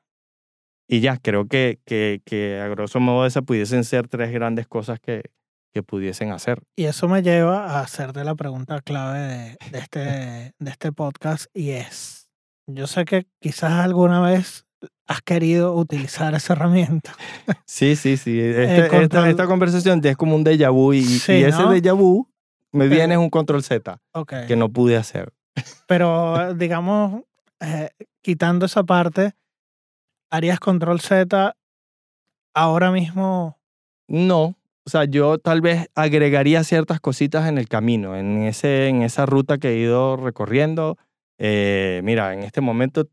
Y 0.91 0.99
ya, 0.99 1.15
creo 1.17 1.45
que, 1.47 1.79
que, 1.85 2.21
que 2.25 2.59
a 2.59 2.67
grosso 2.67 2.99
modo 2.99 3.25
esas 3.25 3.43
pudiesen 3.43 3.83
ser 3.85 4.09
tres 4.09 4.31
grandes 4.31 4.67
cosas 4.67 4.99
que, 4.99 5.23
que 5.73 5.83
pudiesen 5.83 6.31
hacer. 6.31 6.61
Y 6.75 6.83
eso 6.83 7.07
me 7.07 7.21
lleva 7.23 7.65
a 7.65 7.79
hacerte 7.79 8.25
la 8.25 8.35
pregunta 8.35 8.81
clave 8.81 9.19
de, 9.19 9.57
de 9.71 9.79
este, 9.79 9.99
de 10.59 10.69
este 10.71 10.91
podcast 10.91 11.45
y 11.53 11.69
es, 11.69 12.27
yo 12.67 12.87
sé 12.87 13.05
que 13.05 13.25
quizás 13.39 13.71
alguna 13.71 14.19
vez 14.19 14.65
has 15.07 15.21
querido 15.21 15.75
utilizar 15.75 16.33
esa 16.35 16.53
herramienta. 16.53 17.13
Sí, 17.65 17.95
sí, 17.95 18.17
sí. 18.17 18.37
Este- 18.37 18.79
esta, 18.85 18.89
control- 18.89 19.29
esta 19.29 19.47
conversación 19.47 20.01
es 20.03 20.17
como 20.17 20.35
un 20.35 20.43
déjà 20.43 20.69
vu 20.73 20.91
y, 20.93 21.03
Sí, 21.03 21.31
y 21.33 21.43
ese 21.45 21.61
¿no? 21.61 21.71
déjà 21.73 21.93
vu 21.95 22.27
me 22.73 22.85
Pero- 22.85 22.95
viene 22.95 23.13
es 23.13 23.17
un 23.19 23.29
control 23.29 23.63
Z 23.63 23.97
Ok. 24.13 24.33
que 24.47 24.57
no 24.57 24.67
pude 24.67 24.97
hacer. 24.97 25.31
Pero 25.87 26.53
digamos, 26.53 27.21
eh, 27.61 27.89
quitando 28.21 28.65
esa 28.65 28.83
parte, 28.83 29.33
¿harías 30.31 30.59
control 30.59 31.01
Z 31.01 31.55
ahora 32.55 32.91
mismo? 32.91 33.59
No, 34.07 34.55
o 34.85 34.89
sea, 34.89 35.05
yo 35.05 35.37
tal 35.37 35.61
vez 35.61 35.89
agregaría 35.93 36.63
ciertas 36.63 36.99
cositas 36.99 37.47
en 37.47 37.57
el 37.57 37.67
camino, 37.67 38.15
en, 38.15 38.43
ese, 38.43 38.87
en 38.87 39.03
esa 39.03 39.25
ruta 39.25 39.57
que 39.57 39.69
he 39.69 39.77
ido 39.77 40.17
recorriendo. 40.17 40.97
Eh, 41.37 42.01
mira, 42.03 42.33
en 42.33 42.43
este 42.43 42.61
momento, 42.61 43.07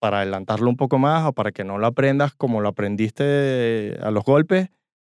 para 0.00 0.18
adelantarlo 0.20 0.68
un 0.68 0.76
poco 0.76 0.98
más 0.98 1.26
o 1.26 1.32
para 1.32 1.52
que 1.52 1.64
no 1.64 1.78
lo 1.78 1.86
aprendas 1.86 2.34
como 2.34 2.60
lo 2.60 2.68
aprendiste 2.68 3.98
a 4.00 4.10
los 4.10 4.24
golpes, 4.24 4.70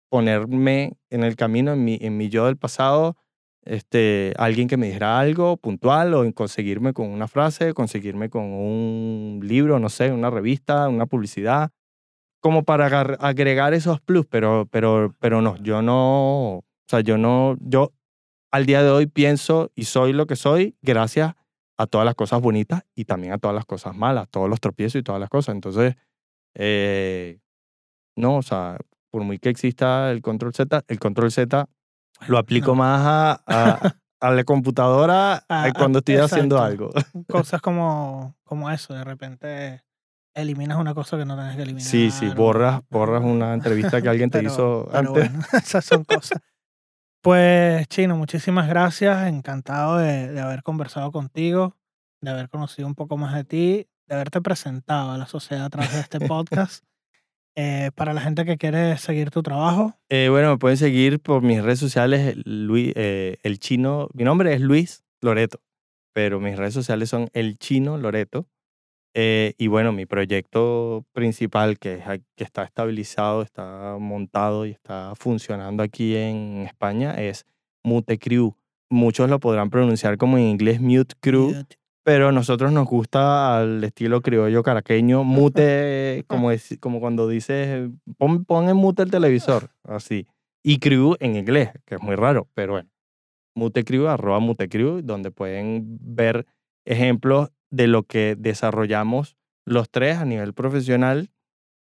ponerme 0.08 0.94
en 1.10 1.22
el 1.22 1.36
camino, 1.36 1.72
en 1.72 1.84
mi, 1.84 1.98
en 2.00 2.16
mi 2.16 2.28
yo 2.28 2.46
del 2.46 2.56
pasado, 2.56 3.16
este, 3.64 4.32
alguien 4.38 4.68
que 4.68 4.76
me 4.76 4.86
dijera 4.86 5.18
algo 5.18 5.56
puntual 5.56 6.14
o 6.14 6.24
en 6.24 6.32
conseguirme 6.32 6.92
con 6.92 7.08
una 7.08 7.28
frase, 7.28 7.74
conseguirme 7.74 8.30
con 8.30 8.44
un 8.44 9.40
libro, 9.42 9.78
no 9.78 9.88
sé, 9.88 10.12
una 10.12 10.30
revista, 10.30 10.88
una 10.88 11.06
publicidad, 11.06 11.70
como 12.40 12.64
para 12.64 12.86
agregar 12.86 13.74
esos 13.74 14.00
plus, 14.00 14.26
pero, 14.26 14.66
pero, 14.70 15.14
pero 15.20 15.42
no, 15.42 15.56
yo 15.58 15.82
no, 15.82 16.56
o 16.56 16.64
sea, 16.88 17.00
yo 17.00 17.18
no, 17.18 17.56
yo 17.60 17.92
al 18.50 18.66
día 18.66 18.82
de 18.82 18.90
hoy 18.90 19.06
pienso 19.06 19.70
y 19.74 19.84
soy 19.84 20.12
lo 20.12 20.26
que 20.26 20.36
soy 20.36 20.76
gracias 20.82 21.34
a 21.76 21.86
todas 21.86 22.04
las 22.04 22.14
cosas 22.14 22.40
bonitas 22.40 22.82
y 22.94 23.04
también 23.04 23.32
a 23.32 23.38
todas 23.38 23.54
las 23.54 23.66
cosas 23.66 23.96
malas, 23.96 24.28
todos 24.30 24.48
los 24.48 24.60
tropiezos 24.60 25.00
y 25.00 25.02
todas 25.02 25.20
las 25.20 25.30
cosas. 25.30 25.54
Entonces, 25.54 25.96
eh, 26.54 27.38
no, 28.16 28.36
o 28.38 28.42
sea, 28.42 28.78
por 29.10 29.22
muy 29.22 29.38
que 29.38 29.50
exista 29.50 30.10
el 30.10 30.22
control 30.22 30.54
Z, 30.54 30.82
el 30.88 30.98
control 30.98 31.30
Z 31.30 31.68
lo 32.28 32.38
aplico 32.38 32.68
no. 32.72 32.76
más 32.76 33.00
a, 33.04 33.42
a, 33.46 33.94
a 34.20 34.30
la 34.30 34.44
computadora 34.44 35.44
A- 35.48 35.64
a- 35.64 35.72
cuando 35.72 35.98
estoy 36.00 36.16
haciendo 36.16 36.60
algo. 36.62 36.90
Cosas 37.28 37.60
como, 37.60 38.36
como 38.44 38.70
eso, 38.70 38.94
de 38.94 39.04
repente 39.04 39.82
eliminas 40.34 40.78
una 40.78 40.94
cosa 40.94 41.18
que 41.18 41.24
no 41.24 41.34
tienes 41.36 41.56
que 41.56 41.62
eliminar. 41.62 41.88
Sí, 41.88 42.10
sí, 42.10 42.28
borras, 42.28 42.82
borras 42.90 43.22
una 43.24 43.52
entrevista 43.54 44.00
que 44.00 44.08
alguien 44.08 44.30
te 44.30 44.38
Pero- 44.38 44.50
hizo 44.52 44.86
pero 44.90 44.98
antes. 44.98 45.30
bueno, 45.32 45.44
esas 45.52 45.84
son 45.84 46.04
cosas. 46.04 46.38
Pues, 47.22 47.86
Chino, 47.88 48.16
muchísimas 48.16 48.66
gracias. 48.68 49.26
Encantado 49.26 49.98
de, 49.98 50.32
de 50.32 50.40
haber 50.40 50.62
conversado 50.62 51.12
contigo, 51.12 51.76
de 52.22 52.30
haber 52.30 52.48
conocido 52.48 52.88
un 52.88 52.94
poco 52.94 53.18
más 53.18 53.34
de 53.34 53.44
ti, 53.44 53.88
de 54.08 54.14
haberte 54.14 54.40
presentado 54.40 55.12
a 55.12 55.18
la 55.18 55.26
sociedad 55.26 55.66
a 55.66 55.70
través 55.70 55.92
de 55.92 56.00
este 56.00 56.20
podcast. 56.20 56.82
Eh, 57.56 57.90
para 57.94 58.14
la 58.14 58.20
gente 58.20 58.44
que 58.44 58.56
quiere 58.56 58.96
seguir 58.98 59.30
tu 59.30 59.42
trabajo, 59.42 59.94
Eh, 60.08 60.28
bueno, 60.30 60.50
me 60.50 60.58
pueden 60.58 60.76
seguir 60.76 61.20
por 61.20 61.42
mis 61.42 61.62
redes 61.62 61.78
sociales, 61.78 62.36
Luis, 62.44 62.92
eh, 62.96 63.38
el 63.42 63.58
chino. 63.58 64.08
Mi 64.14 64.24
nombre 64.24 64.54
es 64.54 64.60
Luis 64.60 65.02
Loreto, 65.20 65.60
pero 66.14 66.40
mis 66.40 66.56
redes 66.56 66.74
sociales 66.74 67.08
son 67.08 67.28
el 67.32 67.58
chino 67.58 67.98
Loreto. 67.98 68.46
Eh, 69.14 69.54
y 69.58 69.66
bueno, 69.66 69.92
mi 69.92 70.06
proyecto 70.06 71.04
principal 71.12 71.78
que, 71.80 72.00
que 72.36 72.44
está 72.44 72.62
estabilizado, 72.62 73.42
está 73.42 73.96
montado 73.98 74.66
y 74.66 74.70
está 74.70 75.14
funcionando 75.16 75.82
aquí 75.82 76.14
en 76.14 76.62
España 76.64 77.14
es 77.14 77.44
Mute 77.82 78.18
Crew. 78.18 78.54
Muchos 78.88 79.28
lo 79.28 79.40
podrán 79.40 79.70
pronunciar 79.70 80.16
como 80.16 80.38
en 80.38 80.44
inglés 80.44 80.80
Mute 80.80 81.14
Crew, 81.20 81.52
pero 82.12 82.32
nosotros 82.32 82.72
nos 82.72 82.88
gusta 82.88 83.58
al 83.60 83.84
estilo 83.84 84.20
criollo 84.20 84.64
caraqueño, 84.64 85.22
mute, 85.24 86.24
como, 86.26 86.50
deci- 86.52 86.80
como 86.80 86.98
cuando 86.98 87.28
dices, 87.28 87.88
pon, 88.18 88.44
pon 88.44 88.68
en 88.68 88.74
mute 88.74 89.04
el 89.04 89.12
televisor, 89.12 89.70
así. 89.84 90.26
Y 90.64 90.80
crew 90.80 91.14
en 91.20 91.36
inglés, 91.36 91.70
que 91.86 91.94
es 91.94 92.02
muy 92.02 92.16
raro, 92.16 92.48
pero 92.52 92.72
bueno. 92.72 92.90
Mute 93.54 93.84
crew, 93.84 94.08
arroba 94.08 94.40
mute 94.40 94.68
crew, 94.68 95.02
donde 95.02 95.30
pueden 95.30 95.98
ver 96.00 96.46
ejemplos 96.84 97.50
de 97.70 97.86
lo 97.86 98.02
que 98.02 98.34
desarrollamos 98.36 99.36
los 99.64 99.88
tres 99.88 100.18
a 100.18 100.24
nivel 100.24 100.52
profesional, 100.52 101.30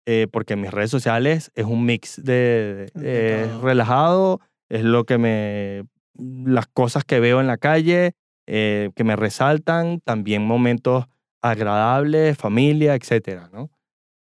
eh, 0.06 0.28
porque 0.30 0.54
mis 0.54 0.70
redes 0.70 0.90
sociales 0.90 1.50
es 1.56 1.64
un 1.64 1.84
mix 1.84 2.22
de, 2.22 2.92
De 2.94 3.44
eh, 3.44 3.58
relajado, 3.60 4.40
es 4.68 4.84
lo 4.84 5.04
que 5.04 5.18
me, 5.18 5.82
las 6.16 6.68
cosas 6.68 7.04
que 7.04 7.18
veo 7.18 7.40
en 7.40 7.48
la 7.48 7.56
calle, 7.56 8.12
eh, 8.46 8.90
que 8.94 9.04
me 9.04 9.16
resaltan, 9.16 10.00
también 10.00 10.44
momentos 10.44 11.06
agradables, 11.42 12.36
familia, 12.36 12.94
etcétera, 12.94 13.50
¿no? 13.52 13.70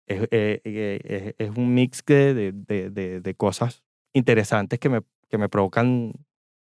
Es, 0.07 0.23
eh, 0.31 0.61
eh, 0.64 1.35
es, 1.39 1.49
es 1.49 1.57
un 1.57 1.75
mix 1.75 2.05
de, 2.07 2.53
de, 2.53 2.91
de, 2.91 3.21
de, 3.21 3.35
cosas 3.35 3.83
interesantes 4.12 4.79
que 4.79 4.89
me, 4.89 5.01
que 5.29 5.37
me 5.37 5.49
provocan 5.49 6.12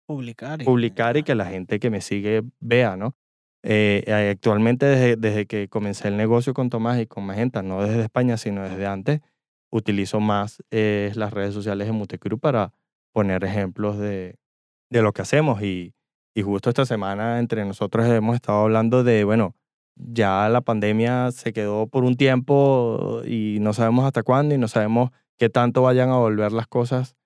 publicar 0.07 0.62
y, 0.62 0.64
publicar 0.64 1.16
y 1.16 1.22
que 1.22 1.34
la 1.34 1.46
gente 1.46 1.78
que 1.78 1.90
me 1.90 2.00
sigue 2.00 2.42
vea, 2.61 2.96
¿no? 2.96 3.14
Eh, 3.62 4.05
actualmente, 4.30 4.86
desde, 4.86 5.16
desde, 5.16 5.46
que 5.46 5.68
comencé 5.68 6.09
el 6.09 6.16
negocio 6.16 6.52
con 6.52 6.68
Tomás 6.68 7.00
y 7.00 7.07
con 7.07 7.24
Magenta, 7.24 7.62
no 7.62 7.82
desde 7.82 8.02
España, 8.02 8.36
sino 8.36 8.62
desde 8.62 8.86
antes, 8.86 9.20
utilizo 9.70 10.20
más 10.20 10.62
eh, 10.70 11.12
las 11.14 11.32
redes 11.32 11.55
sociales 11.55 11.86
de 11.86 11.92
Mutecru 11.92 12.38
para 12.38 12.72
poner 13.12 13.42
ejemplos 13.42 13.98
de, 13.98 14.36
de 14.90 15.02
lo 15.02 15.12
que 15.12 15.22
hacemos. 15.22 15.62
Y, 15.62 15.94
y 16.35 16.43
justo 16.43 16.68
esta 16.68 16.85
semana 16.85 17.39
entre 17.39 17.64
nosotros 17.64 18.07
hemos 18.09 18.35
estado 18.35 18.62
hablando 18.62 19.05
de, 19.05 19.24
bueno, 19.24 19.55
ya 19.97 20.49
la 20.49 20.61
pandemia 20.61 21.30
se 21.30 21.53
quedó 21.53 21.87
por 21.87 22.05
un 22.05 22.16
tiempo 22.16 23.22
y 23.24 23.59
no 23.61 23.72
sabemos 23.72 24.05
hasta 24.05 24.24
cuándo 24.24 24.55
y 24.55 24.59
no 24.59 24.66
sabemos 24.66 25.11
qué 25.39 25.49
tanto 25.49 25.82
vayan 25.82 26.11
a 26.11 26.16
volver 26.16 26.53
las 26.53 26.66
cosas 26.66 27.16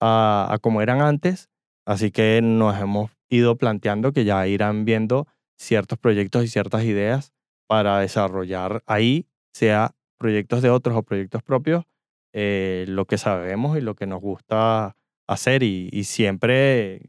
a, 0.00 0.58
como 0.60 0.82
eran 0.82 1.00
antes. 1.00 1.48
Así 1.86 2.10
que 2.10 2.40
nos 2.42 2.78
hemos 2.78 3.10
ido 3.30 3.56
planteando 3.56 4.12
que 4.12 4.24
ya 4.24 4.46
irán 4.46 4.84
viendo 4.84 5.26
ciertos 5.56 5.98
proyectos 5.98 6.44
y 6.44 6.48
ciertas 6.48 6.84
ideas 6.84 7.32
para 7.66 7.98
desarrollar 8.00 8.82
ahí, 8.86 9.26
sea 9.54 9.94
proyectos 10.18 10.60
de 10.60 10.70
otros 10.70 10.96
o 10.96 11.02
proyectos 11.02 11.42
propios, 11.42 11.84
eh, 12.32 12.84
lo 12.88 13.06
que 13.06 13.16
sabemos 13.16 13.78
y 13.78 13.80
lo 13.80 13.94
que 13.94 14.06
nos 14.06 14.20
gusta 14.20 14.96
hacer. 15.26 15.62
Y 15.62 16.04
siempre, 16.04 17.00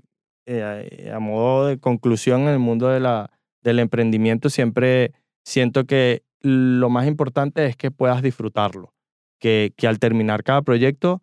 eh, 0.46 1.12
a 1.14 1.20
modo 1.20 1.68
de 1.68 1.80
conclusión, 1.80 2.42
en 2.42 2.50
el 2.50 2.60
mundo 2.60 2.88
de 2.88 3.00
la, 3.00 3.32
del 3.64 3.80
emprendimiento, 3.80 4.50
siempre 4.50 5.14
siento 5.44 5.86
que 5.86 6.24
lo 6.42 6.90
más 6.90 7.08
importante 7.08 7.66
es 7.66 7.76
que 7.76 7.92
puedas 7.92 8.22
disfrutarlo, 8.22 8.94
que, 9.40 9.74
que 9.78 9.88
al 9.88 10.00
terminar 10.00 10.44
cada 10.44 10.62
proyecto 10.62 11.22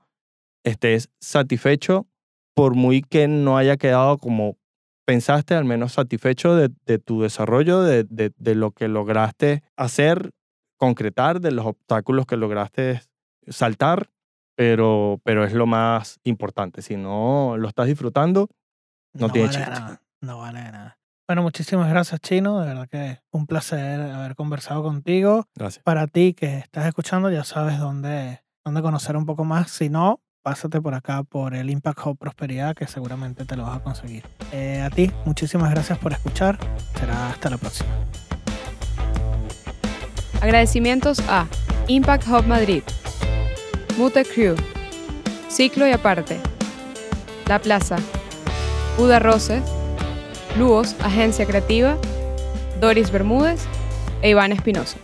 estés 0.64 1.10
satisfecho 1.20 2.06
por 2.54 2.74
muy 2.74 3.02
que 3.02 3.28
no 3.28 3.56
haya 3.56 3.76
quedado 3.76 4.18
como 4.18 4.56
pensaste, 5.06 5.54
al 5.54 5.64
menos 5.64 5.92
satisfecho 5.92 6.54
de, 6.54 6.70
de 6.84 6.98
tu 6.98 7.22
desarrollo, 7.22 7.82
de, 7.82 8.04
de, 8.04 8.32
de, 8.36 8.54
lo 8.54 8.72
que 8.72 8.88
lograste 8.88 9.62
hacer, 9.76 10.32
concretar, 10.76 11.40
de 11.40 11.50
los 11.50 11.64
obstáculos 11.64 12.26
que 12.26 12.36
lograste 12.36 13.00
saltar, 13.46 14.10
pero, 14.54 15.20
pero 15.24 15.44
es 15.44 15.54
lo 15.54 15.66
más 15.66 16.20
importante. 16.24 16.82
Si 16.82 16.96
no 16.96 17.56
lo 17.56 17.68
estás 17.68 17.86
disfrutando, 17.86 18.48
no, 19.18 19.26
no 19.26 19.32
tiene 19.32 19.48
vale 19.48 19.58
chiste. 19.58 19.80
nada. 19.80 20.02
No 20.20 20.38
vale 20.38 20.62
nada. 20.72 20.98
Bueno, 21.28 21.42
muchísimas 21.42 21.88
gracias, 21.90 22.20
Chino. 22.20 22.60
De 22.60 22.68
verdad 22.68 22.88
que 22.88 23.20
un 23.30 23.46
placer 23.46 24.00
haber 24.00 24.34
conversado 24.34 24.82
contigo. 24.82 25.44
Gracias. 25.54 25.82
Para 25.84 26.06
ti 26.06 26.32
que 26.32 26.58
estás 26.58 26.86
escuchando, 26.86 27.30
ya 27.30 27.44
sabes 27.44 27.78
dónde, 27.78 28.42
dónde 28.64 28.80
conocer 28.80 29.16
un 29.16 29.26
poco 29.26 29.44
más. 29.44 29.70
Si 29.70 29.90
no, 29.90 30.22
pásate 30.42 30.80
por 30.80 30.94
acá 30.94 31.22
por 31.24 31.54
el 31.54 31.68
Impact 31.68 31.98
Hub 32.06 32.18
Prosperidad, 32.18 32.74
que 32.74 32.86
seguramente 32.86 33.44
te 33.44 33.56
lo 33.56 33.64
vas 33.64 33.76
a 33.76 33.82
conseguir. 33.82 34.24
Eh, 34.52 34.80
a 34.80 34.88
ti, 34.88 35.10
muchísimas 35.26 35.70
gracias 35.70 35.98
por 35.98 36.12
escuchar. 36.12 36.58
Será 36.98 37.28
hasta 37.28 37.50
la 37.50 37.58
próxima. 37.58 37.90
Agradecimientos 40.40 41.20
a 41.28 41.46
Impact 41.88 42.26
Hub 42.28 42.46
Madrid, 42.46 42.82
Mute 43.98 44.24
Crew, 44.24 44.54
Ciclo 45.50 45.86
y 45.86 45.90
Aparte, 45.92 46.40
La 47.48 47.58
Plaza, 47.58 47.96
Buda 48.98 49.20
Roses, 49.20 49.62
Luos, 50.58 50.96
Agencia 51.04 51.46
Creativa, 51.46 51.96
Doris 52.80 53.12
Bermúdez 53.12 53.60
e 54.22 54.30
Iván 54.30 54.50
Espinosa. 54.50 54.98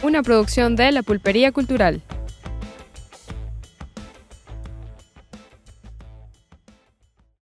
Una 0.00 0.22
producción 0.22 0.76
de 0.76 0.92
La 0.92 1.02
Pulpería 1.02 1.50
Cultural. 1.50 2.02